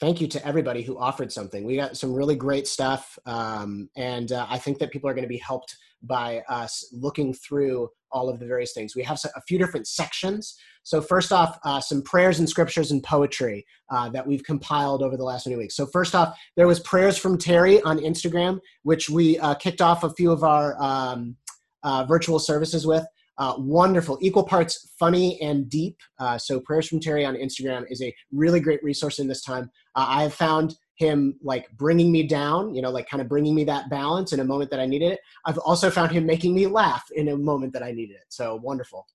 Thank 0.00 0.20
you 0.20 0.28
to 0.28 0.46
everybody 0.46 0.82
who 0.82 0.98
offered 0.98 1.30
something. 1.30 1.64
We 1.64 1.76
got 1.76 1.96
some 1.96 2.14
really 2.14 2.36
great 2.36 2.66
stuff, 2.66 3.18
um, 3.26 3.90
and 3.96 4.32
uh, 4.32 4.46
I 4.48 4.56
think 4.56 4.78
that 4.78 4.90
people 4.90 5.10
are 5.10 5.14
going 5.14 5.24
to 5.24 5.28
be 5.28 5.38
helped 5.38 5.76
by 6.02 6.42
us 6.48 6.88
looking 6.92 7.34
through 7.34 7.90
all 8.12 8.28
of 8.28 8.38
the 8.38 8.46
various 8.46 8.72
things. 8.72 8.94
We 8.94 9.02
have 9.02 9.18
a 9.34 9.40
few 9.42 9.58
different 9.58 9.86
sections. 9.86 10.56
So, 10.82 11.00
first 11.00 11.32
off, 11.32 11.58
uh, 11.64 11.80
some 11.80 12.02
prayers 12.02 12.38
and 12.38 12.48
scriptures 12.48 12.90
and 12.90 13.02
poetry 13.02 13.66
uh, 13.90 14.08
that 14.10 14.26
we've 14.26 14.44
compiled 14.44 15.02
over 15.02 15.16
the 15.16 15.24
last 15.24 15.46
many 15.46 15.56
weeks. 15.56 15.76
So, 15.76 15.86
first 15.86 16.14
off, 16.14 16.38
there 16.56 16.66
was 16.66 16.80
prayers 16.80 17.18
from 17.18 17.38
Terry 17.38 17.80
on 17.82 17.98
Instagram, 17.98 18.60
which 18.84 19.10
we 19.10 19.38
uh, 19.38 19.54
kicked 19.54 19.80
off 19.80 20.04
a 20.04 20.10
few 20.10 20.30
of 20.30 20.44
our 20.44 20.80
um, 20.80 21.36
uh, 21.82 22.04
virtual 22.04 22.38
services 22.38 22.86
with. 22.86 23.04
Uh, 23.38 23.54
wonderful, 23.58 24.16
equal 24.22 24.44
parts 24.44 24.94
funny 24.98 25.38
and 25.42 25.68
deep. 25.68 25.98
Uh, 26.18 26.38
so, 26.38 26.60
prayers 26.60 26.88
from 26.88 27.00
Terry 27.00 27.24
on 27.24 27.34
Instagram 27.34 27.84
is 27.90 28.00
a 28.00 28.14
really 28.32 28.60
great 28.60 28.82
resource 28.82 29.18
in 29.18 29.26
this 29.26 29.42
time. 29.42 29.70
I 29.94 30.22
have 30.22 30.34
found 30.34 30.76
him 30.96 31.38
like 31.42 31.70
bringing 31.76 32.10
me 32.10 32.22
down, 32.22 32.74
you 32.74 32.82
know, 32.82 32.90
like 32.90 33.08
kind 33.08 33.20
of 33.20 33.28
bringing 33.28 33.54
me 33.54 33.64
that 33.64 33.88
balance 33.90 34.32
in 34.32 34.40
a 34.40 34.44
moment 34.44 34.70
that 34.70 34.80
I 34.80 34.86
needed 34.86 35.12
it. 35.12 35.20
I've 35.44 35.58
also 35.58 35.90
found 35.90 36.10
him 36.10 36.26
making 36.26 36.54
me 36.54 36.66
laugh 36.66 37.04
in 37.14 37.28
a 37.28 37.36
moment 37.36 37.72
that 37.74 37.82
I 37.82 37.92
needed 37.92 38.14
it. 38.16 38.24
So 38.28 38.56
wonderful. 38.62 39.06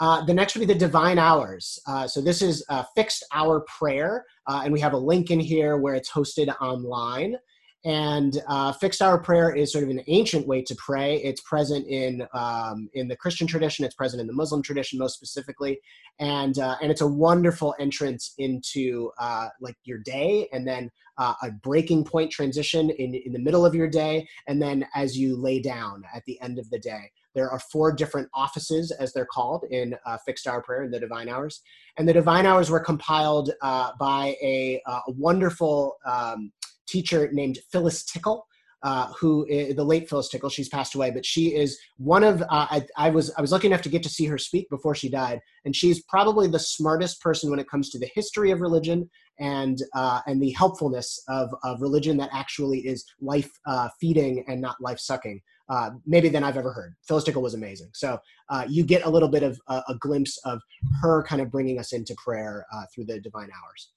Uh, 0.00 0.24
the 0.24 0.32
next 0.32 0.54
would 0.54 0.66
be 0.66 0.72
the 0.72 0.78
divine 0.78 1.18
hours. 1.18 1.78
Uh, 1.86 2.08
so 2.08 2.20
this 2.22 2.40
is 2.40 2.64
a 2.70 2.84
fixed 2.96 3.22
hour 3.32 3.60
prayer, 3.78 4.24
uh, 4.46 4.62
and 4.64 4.72
we 4.72 4.80
have 4.80 4.94
a 4.94 4.98
link 4.98 5.30
in 5.30 5.38
here 5.38 5.76
where 5.76 5.94
it's 5.94 6.10
hosted 6.10 6.54
online. 6.60 7.36
And 7.84 8.42
uh, 8.46 8.72
fixed 8.72 9.00
hour 9.00 9.16
prayer 9.18 9.54
is 9.54 9.72
sort 9.72 9.84
of 9.84 9.90
an 9.90 10.02
ancient 10.06 10.46
way 10.46 10.60
to 10.62 10.74
pray. 10.74 11.16
It's 11.16 11.40
present 11.40 11.86
in 11.86 12.26
um, 12.34 12.90
in 12.92 13.08
the 13.08 13.16
Christian 13.16 13.46
tradition. 13.46 13.86
It's 13.86 13.94
present 13.94 14.20
in 14.20 14.26
the 14.26 14.34
Muslim 14.34 14.62
tradition, 14.62 14.98
most 14.98 15.14
specifically, 15.14 15.80
and 16.18 16.58
uh, 16.58 16.76
and 16.82 16.90
it's 16.90 17.00
a 17.00 17.06
wonderful 17.06 17.74
entrance 17.80 18.34
into 18.36 19.10
uh, 19.18 19.48
like 19.62 19.76
your 19.84 19.96
day, 19.96 20.46
and 20.52 20.68
then 20.68 20.90
uh, 21.16 21.32
a 21.42 21.50
breaking 21.50 22.04
point 22.04 22.30
transition 22.30 22.90
in 22.90 23.14
in 23.14 23.32
the 23.32 23.38
middle 23.38 23.64
of 23.64 23.74
your 23.74 23.88
day, 23.88 24.28
and 24.46 24.60
then 24.60 24.86
as 24.94 25.16
you 25.16 25.34
lay 25.34 25.58
down 25.58 26.02
at 26.14 26.22
the 26.26 26.38
end 26.42 26.58
of 26.58 26.68
the 26.68 26.78
day. 26.78 27.10
There 27.32 27.48
are 27.48 27.60
four 27.60 27.92
different 27.92 28.28
offices, 28.34 28.90
as 28.90 29.12
they're 29.12 29.24
called, 29.24 29.64
in 29.70 29.94
uh, 30.04 30.18
fixed 30.26 30.48
hour 30.48 30.60
prayer 30.60 30.82
in 30.82 30.90
the 30.90 30.98
Divine 30.98 31.28
Hours, 31.28 31.62
and 31.96 32.08
the 32.08 32.12
Divine 32.12 32.44
Hours 32.44 32.70
were 32.70 32.80
compiled 32.80 33.52
uh, 33.62 33.92
by 33.98 34.36
a, 34.42 34.82
a 34.86 35.00
wonderful. 35.06 35.96
Um, 36.04 36.52
teacher 36.90 37.30
named 37.32 37.58
Phyllis 37.70 38.04
Tickle. 38.04 38.46
Uh, 38.82 39.12
the 39.20 39.84
late 39.84 40.08
Phyllis 40.08 40.30
Tickle, 40.30 40.48
she's 40.48 40.70
passed 40.70 40.94
away, 40.94 41.10
but 41.10 41.26
she 41.26 41.54
is 41.54 41.78
one 41.98 42.24
of 42.24 42.40
uh, 42.40 42.46
I, 42.50 42.86
I, 42.96 43.10
was 43.10 43.30
I 43.36 43.42
was 43.42 43.52
lucky 43.52 43.66
enough 43.66 43.82
to 43.82 43.90
get 43.90 44.02
to 44.04 44.08
see 44.08 44.24
her 44.24 44.38
speak 44.38 44.70
before 44.70 44.94
she 44.94 45.10
died, 45.10 45.40
and 45.66 45.76
she's 45.76 46.02
probably 46.04 46.48
the 46.48 46.58
smartest 46.58 47.20
person 47.20 47.50
when 47.50 47.58
it 47.58 47.68
comes 47.68 47.90
to 47.90 47.98
the 47.98 48.08
history 48.14 48.50
of 48.52 48.62
religion 48.62 49.10
and 49.38 49.82
uh, 49.94 50.20
and 50.26 50.40
the 50.42 50.52
helpfulness 50.52 51.22
of, 51.28 51.54
of 51.62 51.82
religion 51.82 52.16
that 52.18 52.30
actually 52.32 52.78
is 52.78 53.04
life 53.20 53.50
uh, 53.66 53.88
feeding 54.00 54.44
and 54.48 54.62
not 54.62 54.80
life 54.80 54.98
sucking. 54.98 55.42
Uh, 55.68 55.90
maybe 56.04 56.28
than 56.28 56.42
I've 56.42 56.56
ever 56.56 56.72
heard. 56.72 56.96
Phyllis 57.06 57.22
Tickle 57.22 57.42
was 57.42 57.54
amazing. 57.54 57.90
So 57.92 58.18
uh, 58.48 58.64
you 58.68 58.82
get 58.82 59.04
a 59.04 59.08
little 59.08 59.28
bit 59.28 59.44
of 59.44 59.56
a 59.68 59.94
glimpse 60.00 60.36
of 60.44 60.60
her 61.00 61.22
kind 61.22 61.40
of 61.40 61.48
bringing 61.48 61.78
us 61.78 61.92
into 61.92 62.12
prayer 62.16 62.66
through 62.92 63.04
the 63.04 63.20
divine 63.20 63.50
hours. 63.54 63.90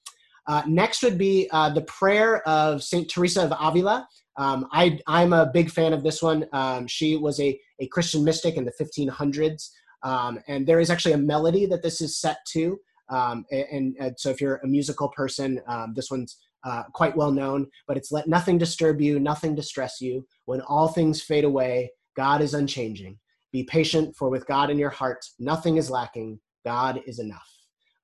Uh, 0.47 0.63
next 0.67 1.03
would 1.03 1.17
be 1.17 1.49
uh, 1.51 1.69
the 1.69 1.81
prayer 1.83 2.47
of 2.47 2.83
Saint 2.83 3.09
Teresa 3.09 3.43
of 3.43 3.53
Avila. 3.59 4.07
Um, 4.37 4.67
I, 4.71 4.99
am 5.07 5.33
a 5.33 5.49
big 5.53 5.69
fan 5.69 5.93
of 5.93 6.03
this 6.03 6.21
one. 6.21 6.45
Um, 6.53 6.87
she 6.87 7.15
was 7.15 7.39
a, 7.39 7.59
a 7.79 7.87
Christian 7.87 8.23
mystic 8.23 8.55
in 8.55 8.65
the 8.65 8.73
1500s, 8.79 9.69
um, 10.03 10.39
and 10.47 10.65
there 10.65 10.79
is 10.79 10.89
actually 10.89 11.13
a 11.13 11.17
melody 11.17 11.65
that 11.67 11.83
this 11.83 12.01
is 12.01 12.19
set 12.19 12.37
to. 12.53 12.77
Um, 13.09 13.45
and, 13.51 13.95
and, 13.99 14.19
so, 14.19 14.29
if 14.29 14.41
you're 14.41 14.57
a 14.63 14.67
musical 14.67 15.09
person, 15.09 15.61
um, 15.67 15.93
this 15.95 16.09
one's 16.09 16.37
uh, 16.63 16.83
quite 16.93 17.15
well 17.15 17.31
known. 17.31 17.67
But 17.87 17.97
it's 17.97 18.11
let 18.11 18.27
nothing 18.27 18.57
disturb 18.57 19.01
you, 19.01 19.19
nothing 19.19 19.55
distress 19.55 20.01
you. 20.01 20.25
When 20.45 20.61
all 20.61 20.87
things 20.87 21.21
fade 21.21 21.43
away, 21.43 21.91
God 22.15 22.41
is 22.41 22.53
unchanging. 22.53 23.19
Be 23.51 23.63
patient, 23.63 24.15
for 24.15 24.29
with 24.29 24.47
God 24.47 24.71
in 24.71 24.79
your 24.79 24.89
heart, 24.89 25.23
nothing 25.39 25.77
is 25.77 25.91
lacking. 25.91 26.39
God 26.65 27.01
is 27.05 27.19
enough. 27.19 27.52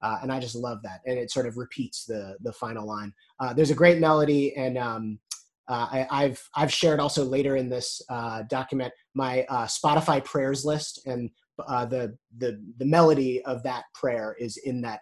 Uh, 0.02 0.20
and 0.22 0.32
I 0.32 0.40
just 0.40 0.56
love 0.56 0.80
that. 0.84 1.02
And 1.06 1.18
it 1.18 1.32
sort 1.32 1.46
of 1.46 1.58
repeats 1.58 2.06
the 2.06 2.36
the 2.42 2.54
final 2.54 2.88
line. 2.88 3.14
Uh, 3.40 3.54
there's 3.54 3.72
a 3.72 3.76
great 3.76 4.00
melody, 4.00 4.56
and 4.56 4.78
um, 4.78 5.20
uh, 5.68 6.06
I, 6.10 6.24
have 6.24 6.42
I've 6.56 6.74
shared 6.74 7.00
also 7.00 7.24
later 7.24 7.56
in 7.56 7.70
this 7.70 8.02
uh, 8.10 8.44
document 8.50 8.94
my 9.14 9.44
uh, 9.50 9.66
Spotify 9.66 10.24
prayers 10.24 10.66
list, 10.66 11.02
and 11.06 11.30
uh, 11.68 11.86
the 11.86 12.18
the 12.38 12.62
the 12.78 12.86
melody 12.86 13.44
of 13.46 13.62
that 13.64 13.84
prayer 13.94 14.36
is 14.40 14.58
in 14.58 14.82
that 14.82 15.02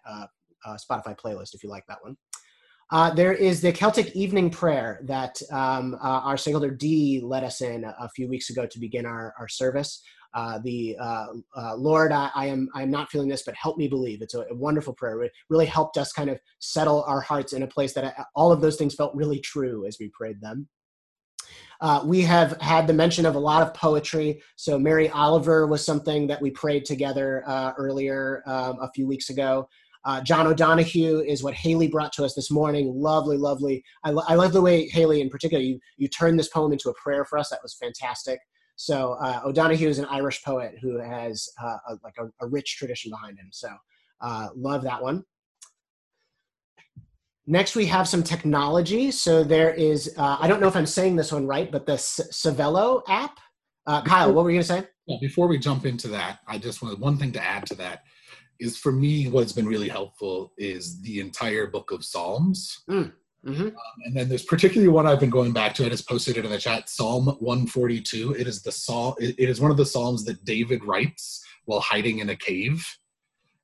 Spotify 0.68 1.18
playlist 1.18 1.54
if 1.54 1.64
you 1.64 1.70
like 1.70 1.86
that 1.88 2.00
one. 2.02 3.16
there 3.16 3.34
is 3.34 3.62
the 3.62 3.72
Celtic 3.72 4.16
Evening 4.16 4.50
Prayer 4.50 5.00
that 5.04 5.40
um, 5.52 5.96
our 6.02 6.38
Elder 6.48 6.72
D 6.72 7.22
led 7.24 7.44
us 7.44 7.62
in 7.62 7.84
a 7.86 8.10
few 8.10 8.28
weeks 8.28 8.50
ago 8.50 8.66
to 8.66 8.80
begin 8.80 9.06
our, 9.06 9.34
our 9.40 9.48
service 9.48 10.02
uh, 10.34 10.60
the 10.60 10.96
uh, 11.00 11.28
uh, 11.56 11.76
Lord, 11.76 12.12
I, 12.12 12.30
I, 12.36 12.46
am 12.48 12.70
I 12.74 12.84
am 12.84 12.92
not 12.92 13.10
feeling 13.10 13.28
this, 13.28 13.44
but 13.44 13.56
help 13.56 13.78
me 13.78 13.88
believe. 13.88 14.22
It's 14.22 14.34
a, 14.34 14.46
a, 14.50 14.56
wonderful 14.56 14.94
prayer. 14.94 15.24
It 15.24 15.32
really 15.50 15.66
helped 15.66 15.98
us 15.98 16.12
kind 16.12 16.30
of 16.30 16.40
settle 16.60 17.04
our 17.04 17.22
hearts 17.22 17.54
in 17.54 17.64
a 17.64 17.68
place 17.68 17.94
that 17.94 18.04
uh, 18.04 18.24
all 18.36 18.52
of 18.52 18.62
those 18.62 18.76
things 18.76 18.96
felt 18.96 19.16
really 19.16 19.40
true 19.40 19.86
as 19.86 19.98
we 20.00 20.10
prayed 20.10 20.42
them. 20.42 20.68
Uh, 21.80 22.02
we 22.06 22.22
have 22.22 22.60
had 22.60 22.88
the 22.88 22.94
mention 22.94 23.26
of 23.26 23.36
a 23.36 23.40
lot 23.40 23.62
of 23.62 23.74
poetry. 23.74 24.42
So 24.56 24.80
Mary 24.80 25.10
Oliver 25.10 25.68
was 25.68 25.86
something 25.86 26.28
that 26.28 26.42
we 26.42 26.50
prayed 26.52 26.86
together 26.86 27.44
uh, 27.46 27.74
earlier 27.78 28.42
um, 28.48 28.80
a 28.82 28.92
few 28.94 29.08
weeks 29.08 29.30
ago. 29.30 29.70
Uh, 30.06 30.22
John 30.22 30.48
O'Donohue 30.48 31.20
is 31.20 31.44
what 31.44 31.54
Haley 31.54 31.88
brought 31.88 32.14
to 32.14 32.24
us 32.24 32.34
this 32.34 32.50
morning. 32.50 32.94
Lovely, 32.96 33.38
lovely. 33.38 33.84
I, 34.04 34.12
lo- 34.12 34.24
I 34.28 34.36
love 34.36 34.54
the 34.54 34.62
way 34.62 34.88
Haley, 34.88 35.22
in 35.22 35.30
particular, 35.30 35.62
you 35.62 35.80
you 35.98 36.08
turned 36.08 36.40
this 36.40 36.48
poem 36.48 36.72
into 36.72 36.90
a 36.90 36.94
prayer 36.94 37.26
for 37.26 37.38
us. 37.38 37.50
That 37.50 37.60
was 37.62 37.74
fantastic. 37.74 38.40
So 38.78 39.14
uh, 39.14 39.42
O'Donohue 39.44 39.90
is 39.90 40.00
an 40.00 40.06
Irish 40.06 40.44
poet 40.44 40.76
who 40.82 41.00
has 41.00 41.50
uh, 41.62 41.78
a, 41.90 41.98
like 42.04 42.14
a, 42.20 42.46
a, 42.46 42.48
rich 42.48 42.78
tradition 42.78 43.10
behind 43.10 43.38
him. 43.40 43.48
So 43.52 43.70
uh, 44.22 44.50
love 44.56 44.84
that 44.84 45.02
one. 45.02 45.24
Next, 47.48 47.76
we 47.76 47.88
have 47.88 48.08
some 48.08 48.22
technology. 48.22 49.10
So 49.10 49.44
there 49.44 49.74
is, 49.74 50.14
uh, 50.18 50.38
I 50.40 50.48
don't 50.48 50.62
know 50.62 50.68
if 50.68 50.76
I'm 50.76 50.86
saying 50.86 51.16
this 51.16 51.32
one 51.32 51.48
right, 51.48 51.72
but 51.72 51.86
the 51.88 51.94
Sanvello 51.94 53.02
app. 53.08 53.40
Uh, 53.88 54.02
Kyle, 54.04 54.32
what 54.32 54.44
were 54.44 54.52
you 54.52 54.58
going 54.58 54.68
to 54.68 54.86
say? 55.08 55.20
Before 55.22 55.48
we 55.48 55.58
jump 55.58 55.86
into 55.86 56.10
that, 56.10 56.40
I 56.48 56.58
just 56.58 56.82
wanted 56.82 57.00
one 57.00 57.18
thing 57.18 57.32
to 57.32 57.44
add 57.44 57.66
to 57.68 57.76
that 57.76 58.04
is 58.60 58.78
for 58.78 58.92
me, 58.92 59.28
what's 59.30 59.54
been 59.54 59.68
really 59.68 59.88
helpful 59.90 60.52
is 60.58 61.02
the 61.02 61.20
entire 61.20 61.68
book 61.68 61.92
of 61.92 62.04
Psalms. 62.04 62.84
Mm. 62.90 63.14
Mm-hmm. 63.48 63.68
Um, 63.68 63.74
and 64.04 64.16
then 64.16 64.30
there's 64.30 64.44
particularly 64.44 64.90
one 64.90 65.08
I've 65.08 65.20
been 65.20 65.30
going 65.30 65.54
back 65.54 65.74
to. 65.76 65.86
I 65.86 65.90
just 65.90 66.08
posted 66.08 66.38
it 66.38 66.46
in 66.46 66.52
the 66.52 66.58
chat. 66.58 66.90
Psalm 66.90 67.26
142. 67.26 68.34
It 68.34 68.46
is 68.48 68.62
the 68.62 68.72
psalm. 68.72 69.16
It 69.20 69.50
is 69.50 69.62
one 69.62 69.72
of 69.72 69.78
the 69.78 69.86
psalms 69.86 70.26
that 70.26 70.44
David 70.44 70.84
writes 70.84 71.44
while 71.66 71.80
hiding 71.80 72.20
in 72.20 72.30
a 72.30 72.36
cave. 72.36 72.86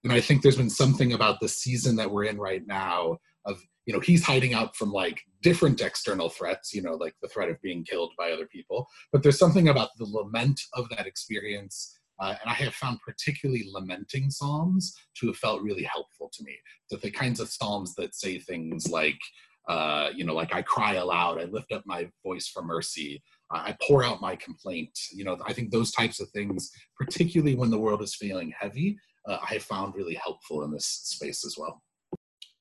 And 0.03 0.13
I 0.13 0.21
think 0.21 0.41
there's 0.41 0.57
been 0.57 0.69
something 0.69 1.13
about 1.13 1.39
the 1.39 1.49
season 1.49 1.95
that 1.97 2.09
we're 2.09 2.25
in 2.25 2.37
right 2.37 2.65
now 2.65 3.17
of 3.45 3.61
you 3.85 3.93
know 3.93 3.99
he's 3.99 4.23
hiding 4.23 4.53
out 4.53 4.75
from 4.75 4.91
like 4.91 5.21
different 5.41 5.81
external 5.81 6.29
threats 6.29 6.73
you 6.73 6.81
know 6.81 6.93
like 6.93 7.13
the 7.21 7.27
threat 7.27 7.49
of 7.49 7.61
being 7.61 7.83
killed 7.83 8.13
by 8.17 8.31
other 8.31 8.45
people 8.45 8.87
but 9.11 9.21
there's 9.21 9.37
something 9.37 9.67
about 9.67 9.89
the 9.97 10.05
lament 10.05 10.57
of 10.75 10.87
that 10.87 11.05
experience 11.05 11.99
uh, 12.19 12.35
and 12.41 12.49
I 12.49 12.53
have 12.53 12.73
found 12.73 12.99
particularly 13.01 13.65
lamenting 13.71 14.29
psalms 14.29 14.95
to 15.17 15.27
have 15.27 15.37
felt 15.37 15.61
really 15.61 15.83
helpful 15.83 16.29
to 16.33 16.43
me. 16.43 16.57
The 16.89 17.11
kinds 17.11 17.39
of 17.39 17.49
psalms 17.49 17.95
that 17.95 18.15
say 18.15 18.39
things 18.39 18.87
like, 18.89 19.19
uh, 19.67 20.09
you 20.15 20.25
know, 20.25 20.33
like 20.33 20.53
I 20.53 20.61
cry 20.61 20.95
aloud, 20.95 21.39
I 21.39 21.45
lift 21.45 21.71
up 21.71 21.83
my 21.85 22.09
voice 22.25 22.47
for 22.47 22.63
mercy, 22.63 23.21
I 23.51 23.75
pour 23.81 24.03
out 24.03 24.21
my 24.21 24.35
complaint. 24.35 24.97
You 25.11 25.23
know, 25.23 25.37
I 25.45 25.53
think 25.53 25.71
those 25.71 25.91
types 25.91 26.19
of 26.19 26.29
things, 26.29 26.71
particularly 26.97 27.55
when 27.55 27.69
the 27.69 27.79
world 27.79 28.01
is 28.01 28.15
feeling 28.15 28.51
heavy, 28.59 28.97
uh, 29.27 29.37
I 29.47 29.59
found 29.59 29.95
really 29.95 30.15
helpful 30.15 30.63
in 30.63 30.71
this 30.71 30.85
space 30.85 31.45
as 31.45 31.55
well. 31.57 31.81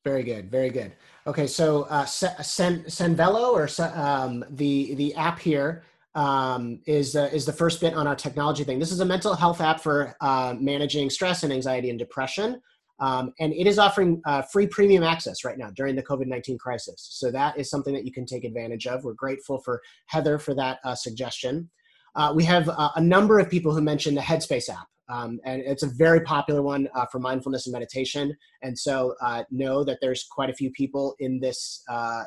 Very 0.05 0.25
good, 0.25 0.51
very 0.51 0.71
good. 0.71 0.93
Okay, 1.27 1.47
so 1.47 1.85
uh, 1.85 2.05
Sen- 2.05 2.85
Sanvello 2.85 3.53
or 3.53 3.69
um, 3.95 4.45
the 4.51 4.95
the 4.95 5.15
app 5.15 5.39
here 5.39 5.85
um, 6.17 6.81
is 6.87 7.15
uh, 7.15 7.31
is 7.33 7.47
the 7.47 7.53
first 7.53 7.81
bit 7.81 7.95
on 7.95 8.09
our 8.09 8.17
technology 8.17 8.65
thing. 8.65 8.81
This 8.81 8.91
is 8.91 8.99
a 8.99 9.05
mental 9.05 9.35
health 9.35 9.61
app 9.61 9.81
for 9.81 10.17
uh, 10.21 10.55
managing 10.59 11.09
stress 11.09 11.45
and 11.45 11.53
anxiety 11.53 11.89
and 11.91 11.99
depression. 11.99 12.61
Um, 13.03 13.33
and 13.41 13.53
it 13.53 13.67
is 13.67 13.81
offering 13.81 14.23
uh, 14.27 14.43
free 14.43 14.69
premium 14.69 15.03
access 15.03 15.45
right 15.45 15.59
now 15.59 15.71
during 15.75 15.97
the 15.97 16.05
COVID 16.05 16.27
19 16.27 16.57
crisis. 16.57 17.09
So 17.11 17.33
that 17.33 17.59
is 17.59 17.69
something 17.69 17.93
that 17.95 18.07
you 18.07 18.13
can 18.13 18.25
take 18.25 18.45
advantage 18.45 18.87
of. 18.87 19.03
We're 19.03 19.15
grateful 19.15 19.59
for 19.59 19.83
Heather 20.07 20.39
for 20.39 20.55
that 20.55 20.79
uh, 20.85 20.95
suggestion. 20.95 21.69
Uh, 22.15 22.33
we 22.35 22.45
have 22.45 22.69
uh, 22.69 22.91
a 22.95 23.01
number 23.01 23.41
of 23.41 23.51
people 23.51 23.75
who 23.75 23.81
mentioned 23.81 24.17
the 24.17 24.23
Headspace 24.23 24.71
app. 24.71 24.87
Um, 25.09 25.41
and 25.45 25.63
it's 25.63 25.83
a 25.83 25.89
very 25.89 26.21
popular 26.21 26.63
one 26.63 26.89
uh, 26.95 27.07
for 27.11 27.19
mindfulness 27.19 27.67
and 27.67 27.73
meditation. 27.73 28.37
And 28.63 28.79
so 28.79 29.17
uh, 29.21 29.43
know 29.51 29.83
that 29.83 29.99
there's 30.01 30.25
quite 30.31 30.49
a 30.49 30.55
few 30.55 30.71
people 30.71 31.17
in 31.19 31.41
this 31.41 31.83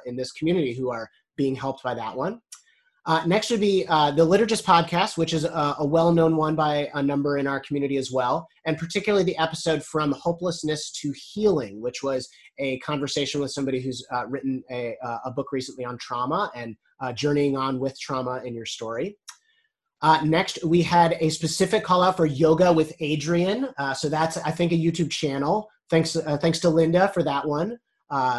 in 0.05 0.17
this 0.17 0.33
community 0.33 0.73
who 0.73 0.91
are 0.91 1.09
being 1.37 1.55
helped 1.55 1.83
by 1.83 1.93
that 1.95 2.17
one. 2.17 2.41
Uh, 3.07 3.23
next 3.27 3.51
would 3.51 3.59
be 3.59 3.85
uh, 3.87 4.09
the 4.09 4.25
Liturgist 4.25 4.63
podcast, 4.63 5.15
which 5.15 5.31
is 5.31 5.43
a, 5.43 5.75
a 5.77 5.85
well 5.85 6.11
known 6.11 6.35
one 6.35 6.55
by 6.55 6.89
a 6.95 7.03
number 7.03 7.37
in 7.37 7.45
our 7.45 7.59
community 7.59 7.97
as 7.97 8.11
well, 8.11 8.47
and 8.65 8.79
particularly 8.79 9.23
the 9.23 9.37
episode 9.37 9.83
From 9.83 10.11
Hopelessness 10.13 10.91
to 11.01 11.13
Healing, 11.15 11.81
which 11.81 12.01
was 12.01 12.27
a 12.57 12.79
conversation 12.79 13.41
with 13.41 13.51
somebody 13.51 13.79
who's 13.79 14.03
uh, 14.11 14.25
written 14.27 14.63
a, 14.71 14.95
a, 15.23 15.29
book 15.31 15.51
recently 15.51 15.85
on 15.85 15.99
trauma 15.99 16.49
and 16.55 16.75
uh, 16.99 17.13
journeying 17.13 17.55
on 17.55 17.79
with 17.79 17.99
trauma 17.99 18.41
in 18.43 18.55
your 18.55 18.65
story. 18.65 19.17
Uh, 20.01 20.21
next, 20.23 20.63
we 20.65 20.81
had 20.81 21.15
a 21.19 21.29
specific 21.29 21.83
call 21.83 22.01
out 22.01 22.17
for 22.17 22.25
yoga 22.25 22.73
with 22.73 22.97
Adriene. 22.99 23.71
Uh, 23.77 23.93
so 23.93 24.09
that's, 24.09 24.37
I 24.37 24.49
think, 24.49 24.71
a 24.71 24.75
YouTube 24.75 25.11
channel. 25.11 25.69
Thanks, 25.91 26.17
thanks 26.41 26.59
to 26.59 26.69
Linda 26.69 27.09
for 27.09 27.21
that 27.21 27.47
one. 27.47 27.77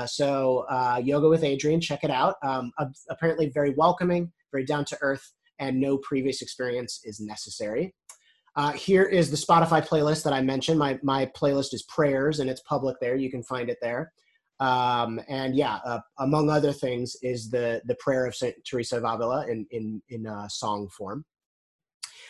so, 0.06 0.64
yoga 1.04 1.28
with 1.28 1.42
Adriene, 1.42 1.80
check 1.80 2.02
it 2.02 2.10
out. 2.10 2.34
Um, 2.42 2.72
apparently, 3.08 3.50
very 3.50 3.72
welcoming 3.76 4.32
very 4.56 4.64
down 4.64 4.84
to 4.86 4.98
earth, 5.02 5.32
and 5.58 5.78
no 5.78 5.98
previous 5.98 6.40
experience 6.40 7.00
is 7.04 7.20
necessary. 7.20 7.94
Uh, 8.56 8.72
here 8.72 9.02
is 9.02 9.30
the 9.30 9.36
Spotify 9.36 9.86
playlist 9.86 10.24
that 10.24 10.32
I 10.32 10.40
mentioned. 10.40 10.78
My, 10.78 10.98
my 11.02 11.26
playlist 11.36 11.74
is 11.74 11.82
prayers 11.82 12.40
and 12.40 12.48
it's 12.48 12.62
public 12.62 12.96
there. 13.00 13.14
You 13.14 13.30
can 13.30 13.42
find 13.42 13.68
it 13.68 13.76
there. 13.82 14.12
Um, 14.60 15.20
and 15.28 15.54
yeah, 15.54 15.78
uh, 15.84 16.00
among 16.20 16.48
other 16.48 16.72
things, 16.72 17.16
is 17.22 17.50
the, 17.50 17.82
the 17.84 17.96
prayer 17.96 18.24
of 18.24 18.34
St. 18.34 18.54
Teresa 18.66 18.96
of 18.96 19.04
Avila 19.04 19.46
in, 19.46 19.66
in, 19.70 20.00
in 20.08 20.26
uh, 20.26 20.48
song 20.48 20.88
form. 20.88 21.26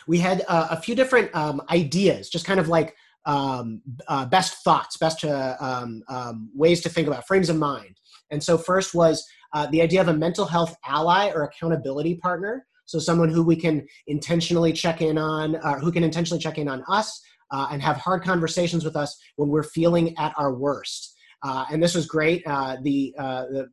We 0.05 0.17
had 0.17 0.43
uh, 0.49 0.67
a 0.71 0.81
few 0.81 0.95
different 0.95 1.33
um, 1.33 1.61
ideas, 1.69 2.29
just 2.29 2.45
kind 2.45 2.59
of 2.59 2.67
like 2.67 2.93
um, 3.25 3.81
uh, 4.09 4.25
best 4.25 4.65
thoughts, 4.65 4.97
best 4.97 5.23
uh, 5.23 5.55
um, 5.61 6.03
um, 6.09 6.49
ways 6.53 6.81
to 6.81 6.89
think 6.89 7.07
about 7.07 7.25
frames 7.25 7.49
of 7.49 7.55
mind. 7.55 7.95
And 8.31 8.43
so, 8.43 8.57
first 8.57 8.93
was 8.93 9.25
uh, 9.53 9.67
the 9.67 9.81
idea 9.81 10.01
of 10.01 10.07
a 10.07 10.13
mental 10.13 10.45
health 10.45 10.75
ally 10.85 11.31
or 11.33 11.43
accountability 11.43 12.15
partner. 12.15 12.65
So, 12.85 12.99
someone 12.99 13.29
who 13.29 13.43
we 13.43 13.55
can 13.55 13.85
intentionally 14.07 14.71
check 14.71 15.01
in 15.01 15.17
on, 15.17 15.55
uh, 15.57 15.79
who 15.79 15.91
can 15.91 16.03
intentionally 16.03 16.41
check 16.41 16.57
in 16.57 16.67
on 16.69 16.83
us 16.87 17.21
uh, 17.51 17.67
and 17.71 17.81
have 17.81 17.97
hard 17.97 18.23
conversations 18.23 18.85
with 18.85 18.95
us 18.95 19.17
when 19.35 19.49
we're 19.49 19.63
feeling 19.63 20.17
at 20.17 20.33
our 20.37 20.53
worst. 20.53 21.15
Uh, 21.43 21.65
and 21.71 21.83
this 21.83 21.95
was 21.95 22.05
great. 22.05 22.43
Uh, 22.45 22.77
the 22.83 23.13
uh, 23.17 23.43
the 23.43 23.67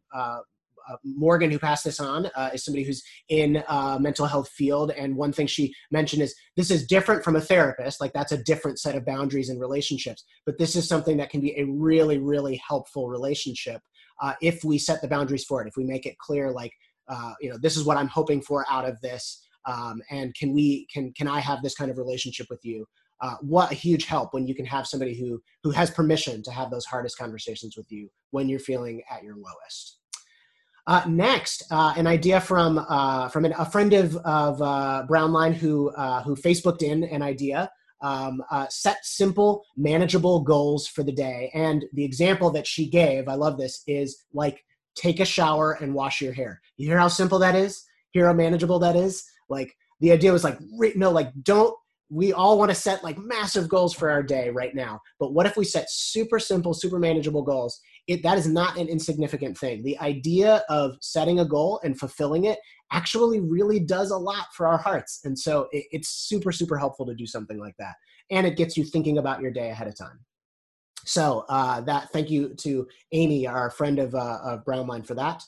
Morgan, 1.03 1.51
who 1.51 1.59
passed 1.59 1.85
this 1.85 1.99
on, 1.99 2.29
is 2.53 2.63
somebody 2.63 2.85
who's 2.85 3.03
in 3.31 3.63
mental 4.01 4.27
health 4.27 4.51
field, 4.51 4.91
and 4.91 5.17
one 5.17 5.33
thing 5.33 5.47
she 5.47 5.75
mentioned 5.91 6.21
is 6.21 6.35
this 6.57 6.71
is 6.71 6.87
different 6.87 7.25
from 7.25 7.37
a 7.37 7.41
therapist. 7.41 8.03
Like 8.03 8.13
that's 8.13 8.33
a 8.33 8.43
different 8.43 8.79
set 8.79 8.95
of 8.95 9.07
boundaries 9.07 9.49
and 9.49 9.59
relationships, 9.59 10.25
but 10.45 10.59
this 10.59 10.77
is 10.77 10.87
something 10.87 11.17
that 11.17 11.31
can 11.31 11.41
be 11.41 11.59
a 11.59 11.65
really, 11.65 12.19
really 12.19 12.61
helpful 12.69 13.09
relationship 13.09 13.81
uh, 14.23 14.35
if 14.41 14.65
we 14.65 14.79
set 14.79 15.03
the 15.03 15.09
boundaries 15.09 15.45
for 15.45 15.63
it. 15.63 15.69
If 15.69 15.77
we 15.77 15.85
make 15.85 16.07
it 16.07 16.19
clear, 16.19 16.51
like 16.51 16.73
uh, 17.09 17.35
you 17.41 17.51
know, 17.51 17.59
this 17.59 17.77
is 17.77 17.85
what 17.85 17.97
I'm 17.97 18.09
hoping 18.09 18.41
for 18.41 18.65
out 18.71 18.89
of 18.89 19.01
this, 19.01 19.47
um, 19.67 20.01
and 20.11 20.35
can 20.35 20.53
we 20.53 20.87
can 20.93 21.13
can 21.13 21.29
I 21.29 21.41
have 21.41 21.63
this 21.63 21.75
kind 21.75 21.91
of 21.91 21.99
relationship 21.99 22.47
with 22.51 22.61
you? 22.65 22.87
Uh, 23.21 23.37
what 23.41 23.71
a 23.71 23.75
huge 23.75 24.07
help 24.07 24.35
when 24.35 24.47
you 24.47 24.55
can 24.55 24.67
have 24.67 24.87
somebody 24.87 25.19
who 25.19 25.41
who 25.63 25.71
has 25.71 25.91
permission 25.91 26.43
to 26.43 26.51
have 26.51 26.71
those 26.71 26.85
hardest 26.85 27.19
conversations 27.19 27.77
with 27.77 27.91
you 27.91 28.09
when 28.31 28.49
you're 28.49 28.59
feeling 28.59 29.03
at 29.11 29.23
your 29.23 29.37
lowest. 29.37 29.99
Uh, 30.87 31.03
next, 31.09 31.63
uh, 31.71 31.95
an 31.97 32.07
idea 32.07 32.41
from 32.41 32.79
uh, 32.79 33.29
from 33.29 33.47
an, 33.47 33.55
a 33.59 33.65
friend 33.65 33.95
of, 33.95 34.17
of 34.17 34.61
uh, 34.61 35.07
Brownline 35.09 35.55
who 35.55 35.91
uh, 35.91 36.23
who 36.23 36.37
Facebooked 36.37 36.83
in 36.83 37.05
an 37.05 37.23
idea. 37.23 37.71
Um, 38.05 38.43
uh, 38.51 38.67
set 38.69 38.99
simple, 39.05 39.65
manageable 39.77 40.41
goals 40.41 40.87
for 40.87 41.03
the 41.03 41.13
day. 41.13 41.51
And 41.55 41.85
the 41.95 42.05
example 42.05 42.51
that 42.51 42.67
she 42.67 42.89
gave, 42.89 43.29
I 43.29 43.35
love 43.35 43.57
this, 43.57 43.83
is 43.87 44.25
like 44.35 44.63
take 44.95 45.21
a 45.21 45.25
shower 45.25 45.79
and 45.81 45.95
wash 45.95 46.21
your 46.21 46.33
hair. 46.33 46.61
You 46.77 46.89
hear 46.89 46.99
how 46.99 47.09
simple 47.09 47.39
that 47.39 47.55
is? 47.55 47.83
Hear 48.11 48.27
how 48.27 48.35
manageable 48.35 48.79
that 48.81 48.95
is? 48.95 49.25
Like 49.49 49.75
the 50.01 50.13
idea 50.13 50.33
was 50.33 50.45
like, 50.45 50.59
no, 50.97 51.11
like 51.11 51.33
don't 51.43 51.75
we 52.11 52.33
all 52.33 52.59
want 52.59 52.71
to 52.71 52.75
set 52.75 53.03
like 53.03 53.19
massive 53.19 53.69
goals 53.69 53.95
for 53.95 54.11
our 54.11 54.23
day 54.23 54.51
right 54.51 54.75
now 54.75 55.01
but 55.19 55.33
what 55.33 55.47
if 55.47 55.57
we 55.57 55.65
set 55.65 55.91
super 55.91 56.39
simple 56.39 56.75
super 56.75 56.99
manageable 56.99 57.43
goals 57.43 57.81
it 58.07 58.23
that 58.23 58.39
is 58.39 58.47
not 58.47 58.77
an 58.79 58.89
insignificant 58.89 59.57
thing. 59.57 59.83
The 59.83 59.99
idea 59.99 60.63
of 60.69 60.97
setting 61.01 61.41
a 61.41 61.45
goal 61.45 61.81
and 61.85 61.99
fulfilling 61.99 62.45
it 62.45 62.59
actually 62.93 63.41
really 63.41 63.81
does 63.81 64.11
a 64.11 64.17
lot 64.17 64.47
for 64.55 64.67
our 64.67 64.79
hearts. 64.79 65.21
And 65.25 65.39
so 65.39 65.69
it, 65.73 65.87
it's 65.91 66.09
super 66.09 66.53
super 66.53 66.79
helpful 66.79 67.07
to 67.07 67.15
do 67.15 67.27
something 67.27 67.59
like 67.59 67.75
that. 67.79 67.95
And 68.31 68.47
it 68.47 68.57
gets 68.57 68.77
you 68.77 68.85
thinking 68.85 69.19
about 69.19 69.41
your 69.41 69.51
day 69.51 69.71
ahead 69.71 69.89
of 69.89 69.97
time. 69.97 70.21
So 71.07 71.45
uh, 71.49 71.81
that 71.83 72.11
thank 72.13 72.31
you 72.31 72.55
to 72.55 72.87
amy 73.13 73.47
our 73.47 73.71
friend 73.71 73.99
of, 73.99 74.15
uh, 74.15 74.39
of 74.43 74.65
brownline 74.65 75.07
for 75.07 75.15
that. 75.15 75.43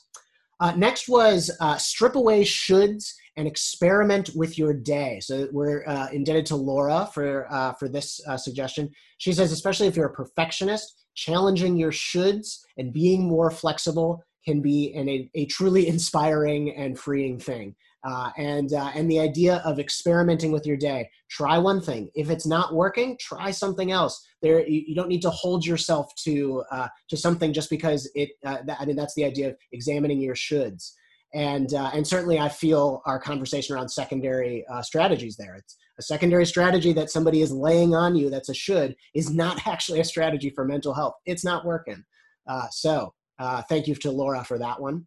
Uh, 0.59 0.73
next 0.75 1.07
was 1.07 1.51
uh, 1.59 1.77
strip 1.77 2.15
away 2.15 2.43
shoulds 2.43 3.13
and 3.37 3.47
experiment 3.47 4.31
with 4.35 4.57
your 4.57 4.73
day. 4.73 5.19
So 5.21 5.47
we're 5.51 5.85
uh, 5.87 6.07
indebted 6.11 6.47
to 6.47 6.55
Laura 6.55 7.07
for 7.13 7.51
uh, 7.53 7.73
for 7.73 7.87
this 7.87 8.19
uh, 8.27 8.35
suggestion. 8.35 8.89
She 9.19 9.31
says, 9.31 9.51
especially 9.51 9.87
if 9.87 9.95
you're 9.95 10.07
a 10.07 10.13
perfectionist, 10.13 11.05
challenging 11.15 11.77
your 11.77 11.91
shoulds 11.91 12.59
and 12.77 12.91
being 12.91 13.27
more 13.27 13.51
flexible 13.51 14.23
can 14.43 14.61
be 14.61 14.93
an, 14.95 15.07
a, 15.07 15.29
a 15.35 15.45
truly 15.45 15.87
inspiring 15.87 16.75
and 16.75 16.97
freeing 16.97 17.39
thing. 17.39 17.75
Uh, 18.07 18.29
and 18.37 18.73
uh, 18.73 18.91
and 18.95 19.09
the 19.11 19.19
idea 19.19 19.57
of 19.65 19.79
experimenting 19.79 20.51
with 20.51 20.65
your 20.65 20.77
day. 20.77 21.09
Try 21.29 21.57
one 21.57 21.81
thing. 21.81 22.09
If 22.15 22.29
it's 22.29 22.45
not 22.45 22.73
working, 22.73 23.17
try 23.19 23.51
something 23.51 23.91
else. 23.91 24.25
There, 24.41 24.65
you, 24.65 24.83
you 24.87 24.95
don't 24.95 25.09
need 25.09 25.23
to 25.23 25.29
hold 25.29 25.65
yourself 25.65 26.13
to 26.23 26.63
uh, 26.71 26.87
to 27.09 27.17
something 27.17 27.53
just 27.53 27.69
because 27.69 28.09
it. 28.15 28.29
That, 28.43 28.77
I 28.79 28.85
mean, 28.85 28.95
that's 28.95 29.15
the 29.15 29.25
idea 29.25 29.49
of 29.49 29.57
examining 29.73 30.21
your 30.21 30.35
shoulds 30.35 30.93
and 31.33 31.73
uh, 31.73 31.91
and 31.93 32.05
certainly 32.05 32.39
I 32.39 32.49
feel 32.49 33.01
our 33.05 33.19
conversation 33.19 33.75
around 33.75 33.89
secondary 33.89 34.65
uh, 34.67 34.81
strategies 34.81 35.35
there. 35.35 35.55
It's 35.55 35.77
a 35.99 36.03
secondary 36.03 36.45
strategy 36.45 36.93
that 36.93 37.09
somebody 37.09 37.41
is 37.41 37.51
laying 37.51 37.95
on 37.95 38.15
you 38.15 38.29
that's 38.29 38.49
a 38.49 38.53
should 38.53 38.95
is 39.13 39.33
not 39.33 39.65
actually 39.67 39.99
a 39.99 40.05
strategy 40.05 40.49
for 40.49 40.65
mental 40.65 40.93
health. 40.93 41.15
It's 41.25 41.43
not 41.43 41.65
working. 41.65 42.03
Uh, 42.47 42.67
so 42.71 43.13
uh, 43.39 43.61
thank 43.63 43.87
you 43.87 43.95
to 43.95 44.11
Laura 44.11 44.43
for 44.43 44.57
that 44.57 44.79
one. 44.79 45.05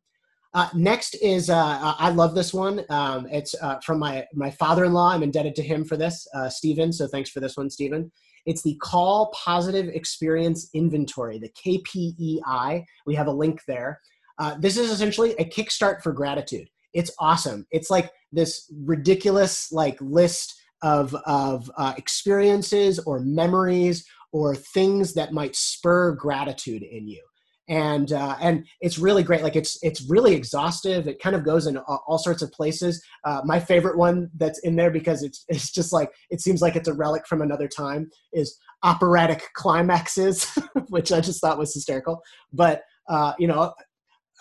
Uh, 0.53 0.69
next 0.75 1.15
is 1.23 1.49
uh, 1.49 1.95
I 1.99 2.11
love 2.11 2.35
this 2.35 2.53
one. 2.53 2.85
Um, 2.91 3.27
it's 3.31 3.55
from 3.85 3.99
my 3.99 4.27
my 4.35 4.51
father-in-law. 4.51 5.13
I'm 5.13 5.23
indebted 5.23 5.55
to 5.57 5.63
him 5.63 5.85
for 5.85 5.97
this, 5.97 6.27
Stephen. 6.49 6.93
So 6.93 7.07
thanks 7.07 7.31
for 7.31 7.41
this 7.41 7.57
one, 7.57 7.71
Stephen. 7.71 8.11
It's 8.47 8.63
the 8.63 8.77
Call 8.83 9.33
Positive 9.35 9.89
Experience 9.89 10.71
Inventory, 10.75 11.39
the 11.39 11.51
KPEI. 11.51 12.85
We 13.07 13.15
have 13.15 13.27
a 13.27 13.33
link 13.33 13.61
there. 13.69 14.01
Uh, 14.41 14.57
this 14.59 14.77
is 14.77 14.91
essentially 14.91 15.35
a 15.39 15.45
kickstart 15.45 16.03
for 16.03 16.13
gratitude. 16.13 16.69
It's 16.93 17.13
awesome. 17.21 17.67
It's 17.71 17.91
like 17.91 18.11
this 18.33 18.73
ridiculous 18.85 19.71
like 19.71 19.99
list 20.01 20.61
of 20.83 21.15
of 21.27 21.71
uh, 21.77 21.95
experiences 21.97 22.99
or 23.01 23.21
memories 23.21 24.05
or 24.33 24.57
things 24.57 25.15
that 25.15 25.33
might 25.33 25.55
spur 25.55 26.13
gratitude 26.13 26.83
in 26.83 27.07
you 27.07 27.23
and 27.71 28.13
uh, 28.13 28.37
and 28.41 28.67
it's 28.81 28.99
really 28.99 29.23
great. 29.23 29.43
Like 29.43 29.55
it's 29.55 29.79
it's 29.81 30.03
really 30.11 30.35
exhaustive. 30.35 31.07
It 31.07 31.23
kind 31.23 31.37
of 31.37 31.45
goes 31.45 31.69
in 31.69 31.79
all, 31.79 32.19
sorts 32.19 32.43
of 32.43 32.51
places. 32.51 33.03
Uh, 33.25 33.43
my 33.45 33.61
favorite 33.61 33.97
one 33.97 34.29
that's 34.37 34.59
in 34.61 34.75
there 34.75 34.91
because 34.91 35.23
it's 35.23 35.45
it's 35.49 35.71
just 35.71 35.93
like 35.93 36.11
it 36.31 36.41
seems 36.41 36.61
like 36.61 36.75
it's 36.75 36.89
a 36.89 36.93
relic 36.93 37.29
from 37.29 37.43
another 37.43 37.69
time 37.69 38.11
is 38.33 38.59
operatic 38.83 39.45
climaxes, 39.55 40.47
which 40.89 41.13
I 41.13 41.21
just 41.21 41.41
thought 41.41 41.59
was 41.59 41.73
hysterical. 41.73 42.21
But 42.53 42.83
uh, 43.09 43.35
you 43.39 43.47
know, 43.47 43.73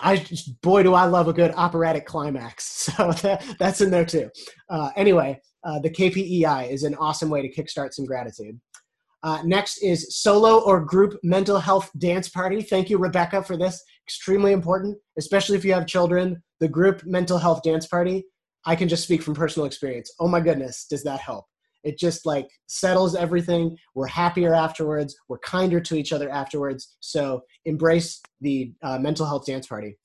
I 0.02 0.26
boy 0.62 0.84
do 0.84 0.94
I 0.94 1.06
love 1.06 1.28
a 1.28 1.34
good 1.34 1.54
operatic 1.56 2.06
climax. 2.06 2.90
So 3.00 3.12
that, 3.12 3.46
that's 3.60 3.82
in 3.82 3.92
there 3.92 4.06
too. 4.06 4.30
Uh, 4.70 4.90
anyway, 4.96 5.40
uh, 5.64 5.80
the 5.80 5.90
KPEI 5.90 6.70
is 6.72 6.84
an 6.84 6.96
awesome 6.96 7.30
way 7.30 7.42
to 7.42 7.54
kickstart 7.54 7.94
some 7.94 8.06
gratitude. 8.06 8.60
Uh, 9.22 9.42
next 9.44 9.80
is 9.80 10.16
solo 10.16 10.64
or 10.64 10.80
group 10.80 11.18
mental 11.24 11.60
health 11.60 11.92
dance 11.98 12.30
party. 12.30 12.62
Thank 12.62 12.90
you, 12.90 12.98
Rebecca, 12.98 13.44
for 13.44 13.58
this. 13.58 13.82
Extremely 14.08 14.54
important, 14.54 14.98
especially 15.18 15.58
if 15.58 15.66
you 15.66 15.74
have 15.74 15.86
children. 15.86 16.42
The 16.60 16.68
group 16.68 17.06
mental 17.06 17.38
health 17.38 17.62
dance 17.64 17.86
party. 17.86 18.26
I 18.66 18.76
can 18.76 18.90
just 18.90 19.04
speak 19.04 19.22
from 19.22 19.36
personal 19.36 19.66
experience. 19.66 20.12
Oh 20.20 20.28
my 20.28 20.40
goodness, 20.40 20.86
does 20.90 21.04
that 21.04 21.20
help? 21.20 21.46
It 21.84 21.98
just 21.98 22.26
like 22.26 22.48
settles 22.68 23.16
everything 23.16 23.78
we're 23.96 24.08
happier 24.08 24.54
afterwards 24.54 25.16
we're 25.28 25.40
kinder 25.40 25.80
to 25.80 25.96
each 25.96 26.14
other 26.14 26.30
afterwards 26.30 26.98
so 27.00 27.42
embrace 27.66 28.22
the 28.42 28.74
uh, 28.84 28.98
mental 29.00 29.26
health 29.26 29.46
dance 29.46 29.68
party 29.68 29.98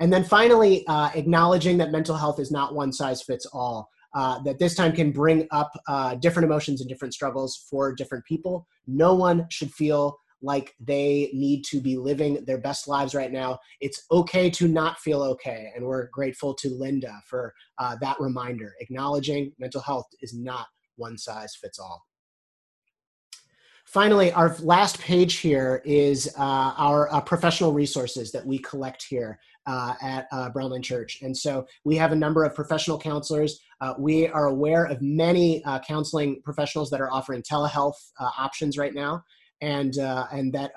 and 0.00 0.12
then 0.12 0.24
finally 0.24 0.84
uh, 0.86 1.10
acknowledging 1.14 1.78
that 1.78 1.92
mental 1.92 2.16
health 2.16 2.40
is 2.40 2.50
not 2.50 2.74
one 2.74 2.92
size 2.92 3.22
fits 3.22 3.46
all 3.52 3.88
uh, 4.14 4.40
that 4.42 4.58
this 4.58 4.74
time 4.74 4.92
can 4.92 5.12
bring 5.12 5.46
up 5.52 5.70
uh, 5.86 6.16
different 6.16 6.44
emotions 6.44 6.80
and 6.80 6.88
different 6.88 7.14
struggles 7.14 7.66
for 7.70 7.94
different 7.94 8.24
people 8.24 8.66
no 8.86 9.14
one 9.14 9.46
should 9.50 9.72
feel 9.72 10.18
like 10.42 10.74
they 10.80 11.30
need 11.32 11.64
to 11.64 11.80
be 11.80 11.96
living 11.96 12.42
their 12.46 12.58
best 12.58 12.88
lives 12.88 13.14
right 13.14 13.32
now. 13.32 13.58
It's 13.80 14.04
okay 14.10 14.48
to 14.50 14.68
not 14.68 14.98
feel 14.98 15.22
okay. 15.22 15.70
And 15.74 15.84
we're 15.84 16.08
grateful 16.08 16.54
to 16.54 16.70
Linda 16.70 17.20
for 17.26 17.52
uh, 17.78 17.96
that 18.00 18.18
reminder. 18.20 18.74
Acknowledging 18.80 19.52
mental 19.58 19.80
health 19.80 20.06
is 20.22 20.34
not 20.34 20.66
one 20.96 21.18
size 21.18 21.54
fits 21.54 21.78
all. 21.78 22.04
Finally, 23.90 24.30
our 24.32 24.54
last 24.60 25.00
page 25.00 25.38
here 25.38 25.82
is 25.84 26.32
uh, 26.38 26.72
our 26.76 27.12
uh, 27.12 27.20
professional 27.20 27.72
resources 27.72 28.30
that 28.30 28.46
we 28.46 28.56
collect 28.58 29.04
here 29.08 29.36
uh, 29.66 29.94
at 30.00 30.28
uh, 30.30 30.48
Brownline 30.54 30.82
Church. 30.82 31.18
And 31.22 31.36
so 31.36 31.66
we 31.84 31.96
have 31.96 32.12
a 32.12 32.14
number 32.14 32.44
of 32.44 32.54
professional 32.54 33.00
counselors. 33.00 33.58
Uh, 33.80 33.94
we 33.98 34.28
are 34.28 34.46
aware 34.46 34.84
of 34.84 35.02
many 35.02 35.64
uh, 35.64 35.80
counseling 35.80 36.40
professionals 36.44 36.88
that 36.90 37.00
are 37.00 37.10
offering 37.10 37.42
telehealth 37.42 37.96
options 38.38 38.78
right 38.78 38.94
now. 38.94 39.24
And, 39.60 39.96
and 39.96 40.52
that 40.52 40.70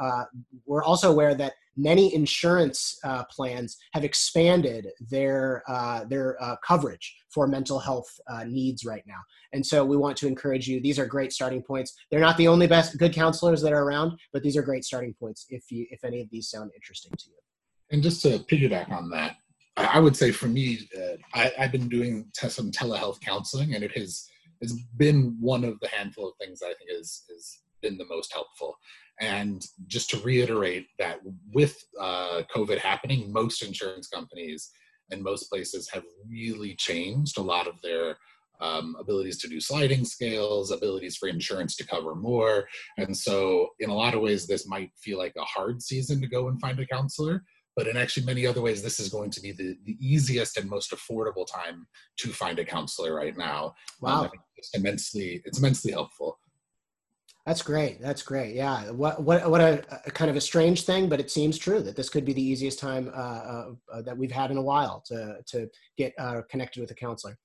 we're 0.65 0.83
also 0.83 1.11
aware 1.11 1.35
that 1.35 1.53
many 1.75 2.13
insurance 2.13 2.97
uh, 3.03 3.23
plans 3.25 3.77
have 3.93 4.03
expanded 4.03 4.87
their 5.09 5.63
uh, 5.67 6.05
their 6.05 6.41
uh, 6.41 6.55
coverage 6.65 7.15
for 7.33 7.47
mental 7.47 7.79
health 7.79 8.07
uh, 8.29 8.43
needs 8.43 8.85
right 8.85 9.03
now. 9.07 9.19
And 9.53 9.65
so 9.65 9.83
we 9.83 9.97
want 9.97 10.17
to 10.17 10.27
encourage 10.27 10.67
you. 10.67 10.81
These 10.81 10.99
are 10.99 11.05
great 11.05 11.31
starting 11.31 11.61
points. 11.61 11.93
They're 12.09 12.19
not 12.19 12.37
the 12.37 12.47
only 12.47 12.67
best 12.67 12.97
good 12.97 13.13
counselors 13.13 13.61
that 13.61 13.73
are 13.73 13.83
around, 13.83 14.19
but 14.31 14.43
these 14.43 14.57
are 14.57 14.63
great 14.63 14.83
starting 14.83 15.13
points 15.19 15.45
if 15.49 15.71
you 15.71 15.85
if 15.89 16.03
any 16.03 16.21
of 16.21 16.29
these 16.31 16.49
sound 16.49 16.71
interesting 16.75 17.11
to 17.17 17.29
you. 17.29 17.35
And 17.91 18.01
just 18.01 18.21
to 18.23 18.39
piggyback 18.39 18.91
on 18.91 19.09
that, 19.11 19.37
I 19.77 19.99
would 19.99 20.15
say 20.15 20.31
for 20.31 20.47
me, 20.47 20.87
uh, 20.97 21.17
I, 21.33 21.51
have 21.57 21.71
been 21.71 21.89
doing 21.89 22.29
some 22.33 22.71
telehealth 22.71 23.21
counseling, 23.21 23.75
and 23.75 23.83
it 23.83 23.95
has 23.97 24.27
has 24.61 24.73
been 24.97 25.35
one 25.39 25.63
of 25.63 25.79
the 25.81 25.89
handful 25.89 26.29
of 26.29 26.35
things 26.39 26.61
I 26.61 26.73
think 26.73 26.89
is 26.89 27.23
is 27.35 27.59
been 27.81 27.97
the 27.97 28.05
most 28.05 28.31
helpful. 28.33 28.77
And 29.21 29.63
just 29.87 30.09
to 30.11 30.19
reiterate 30.19 30.87
that 30.99 31.19
with 31.53 31.77
uh, 31.99 32.41
COVID 32.53 32.79
happening, 32.79 33.31
most 33.31 33.63
insurance 33.63 34.07
companies 34.07 34.71
and 35.11 35.21
most 35.21 35.49
places 35.49 35.89
have 35.91 36.03
really 36.27 36.75
changed 36.75 37.37
a 37.37 37.41
lot 37.41 37.67
of 37.67 37.75
their 37.81 38.17
um, 38.61 38.95
abilities 38.99 39.39
to 39.39 39.47
do 39.47 39.59
sliding 39.59 40.05
scales, 40.05 40.71
abilities 40.71 41.17
for 41.17 41.27
insurance 41.27 41.75
to 41.75 41.85
cover 41.85 42.15
more. 42.15 42.67
And 42.97 43.15
so, 43.15 43.69
in 43.79 43.89
a 43.89 43.95
lot 43.95 44.13
of 44.13 44.21
ways, 44.21 44.47
this 44.47 44.67
might 44.67 44.91
feel 44.97 45.17
like 45.17 45.33
a 45.37 45.43
hard 45.43 45.81
season 45.81 46.21
to 46.21 46.27
go 46.27 46.47
and 46.47 46.59
find 46.59 46.79
a 46.79 46.85
counselor. 46.85 47.43
but 47.75 47.87
in 47.87 47.97
actually 47.97 48.25
many 48.25 48.45
other 48.45 48.61
ways, 48.61 48.83
this 48.83 48.99
is 48.99 49.09
going 49.09 49.31
to 49.31 49.41
be 49.41 49.51
the, 49.51 49.75
the 49.85 49.97
easiest 49.99 50.57
and 50.57 50.69
most 50.69 50.91
affordable 50.91 51.45
time 51.47 51.87
to 52.17 52.29
find 52.29 52.59
a 52.59 52.65
counselor 52.65 53.15
right 53.15 53.35
now. 53.35 53.65
Um, 53.65 53.73
wow. 54.01 54.21
Um, 54.25 54.29
it's 54.55 54.69
immensely, 54.75 55.41
it's 55.45 55.57
immensely 55.57 55.91
helpful. 55.91 56.37
That's 57.45 57.61
great. 57.61 58.01
That's 58.01 58.23
great. 58.23 58.55
Yeah. 58.55 58.89
What 58.91 59.21
what 59.21 59.49
what 59.49 59.59
a, 59.59 59.83
a, 60.05 60.11
kind 60.11 60.31
of 60.31 60.37
a 60.37 60.41
strange 60.41 60.83
thing, 60.83 61.09
but 61.09 61.19
it 61.19 61.29
seems 61.29 61.57
true 61.57 61.81
that 61.81 61.95
this 61.95 62.09
could 62.09 62.23
be 62.23 62.31
the 62.31 62.41
easiest 62.41 62.79
time 62.79 63.11
uh, 63.13 63.17
uh, 63.17 63.71
uh 63.91 64.01
that 64.03 64.17
we've 64.17 64.31
had 64.31 64.49
in 64.49 64.57
a 64.57 64.61
while 64.61 65.03
to 65.07 65.37
to 65.47 65.69
get 65.97 66.13
uh, 66.17 66.41
connected 66.49 66.79
with 66.79 66.91
a 66.91 66.95
counselor. 66.95 67.37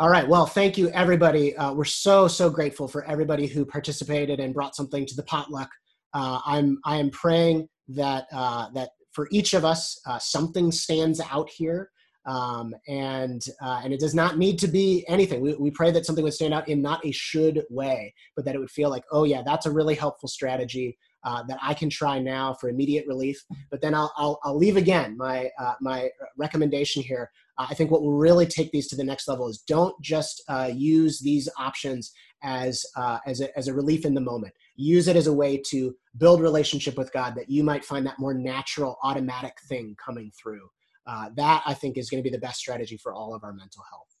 All 0.00 0.10
right. 0.10 0.26
Well, 0.26 0.46
thank 0.46 0.76
you, 0.76 0.88
everybody. 0.90 1.56
Uh, 1.56 1.72
we're 1.72 1.84
so 1.84 2.26
so 2.26 2.50
grateful 2.50 2.88
for 2.88 3.04
everybody 3.04 3.46
who 3.46 3.64
participated 3.64 4.40
and 4.40 4.52
brought 4.52 4.74
something 4.74 5.06
to 5.06 5.14
the 5.14 5.22
potluck. 5.22 5.70
Uh, 6.12 6.40
I'm 6.44 6.78
I 6.84 6.96
am 6.96 7.10
praying 7.10 7.68
that 7.88 8.26
that 8.30 8.90
for 9.12 9.28
each 9.30 9.54
of 9.54 9.64
us 9.64 10.00
something 10.18 10.72
stands 10.72 11.20
out 11.20 11.48
here 11.50 11.90
um, 12.26 12.74
and 12.88 13.44
uh, 13.62 13.80
and 13.84 13.92
it 13.92 14.00
does 14.00 14.14
not 14.14 14.36
need 14.36 14.58
to 14.58 14.68
be 14.68 15.04
anything. 15.08 15.40
We, 15.40 15.54
we 15.54 15.70
pray 15.70 15.90
that 15.92 16.04
something 16.04 16.24
would 16.24 16.34
stand 16.34 16.54
out 16.54 16.68
in 16.68 16.82
not 16.82 17.04
a 17.06 17.12
should 17.12 17.64
way, 17.70 18.12
but 18.34 18.44
that 18.44 18.54
it 18.54 18.58
would 18.58 18.70
feel 18.70 18.90
like, 18.90 19.04
oh 19.12 19.24
yeah, 19.24 19.42
that's 19.42 19.66
a 19.66 19.70
really 19.70 19.94
helpful 19.94 20.28
strategy 20.28 20.98
uh, 21.24 21.42
that 21.44 21.58
I 21.62 21.74
can 21.74 21.88
try 21.88 22.18
now 22.18 22.54
for 22.54 22.68
immediate 22.68 23.06
relief. 23.06 23.44
But 23.70 23.80
then 23.80 23.94
I'll 23.94 24.12
I'll, 24.16 24.40
I'll 24.42 24.58
leave 24.58 24.76
again 24.76 25.16
my 25.16 25.50
uh, 25.58 25.74
my 25.80 26.10
recommendation 26.36 27.02
here. 27.02 27.30
I 27.58 27.74
think 27.74 27.90
what 27.90 28.02
will 28.02 28.18
really 28.18 28.44
take 28.44 28.70
these 28.70 28.88
to 28.88 28.96
the 28.96 29.04
next 29.04 29.28
level 29.28 29.48
is 29.48 29.62
don't 29.66 29.98
just 30.02 30.42
uh, 30.48 30.70
use 30.74 31.20
these 31.20 31.48
options 31.58 32.12
as 32.42 32.84
uh, 32.96 33.18
as 33.26 33.40
a, 33.40 33.56
as 33.56 33.68
a 33.68 33.74
relief 33.74 34.04
in 34.04 34.14
the 34.14 34.20
moment. 34.20 34.52
Use 34.74 35.08
it 35.08 35.16
as 35.16 35.28
a 35.28 35.32
way 35.32 35.62
to 35.68 35.94
build 36.18 36.40
relationship 36.42 36.98
with 36.98 37.12
God 37.12 37.34
that 37.36 37.48
you 37.48 37.62
might 37.62 37.84
find 37.84 38.04
that 38.06 38.18
more 38.18 38.34
natural, 38.34 38.98
automatic 39.02 39.54
thing 39.68 39.96
coming 40.04 40.32
through 40.42 40.68
uh, 41.06 41.30
that 41.36 41.62
I 41.66 41.74
think 41.74 41.96
is 41.96 42.10
going 42.10 42.22
to 42.22 42.28
be 42.28 42.34
the 42.34 42.40
best 42.40 42.58
strategy 42.58 42.96
for 42.96 43.12
all 43.12 43.34
of 43.34 43.44
our 43.44 43.52
mental 43.52 43.84
health. 43.90 44.15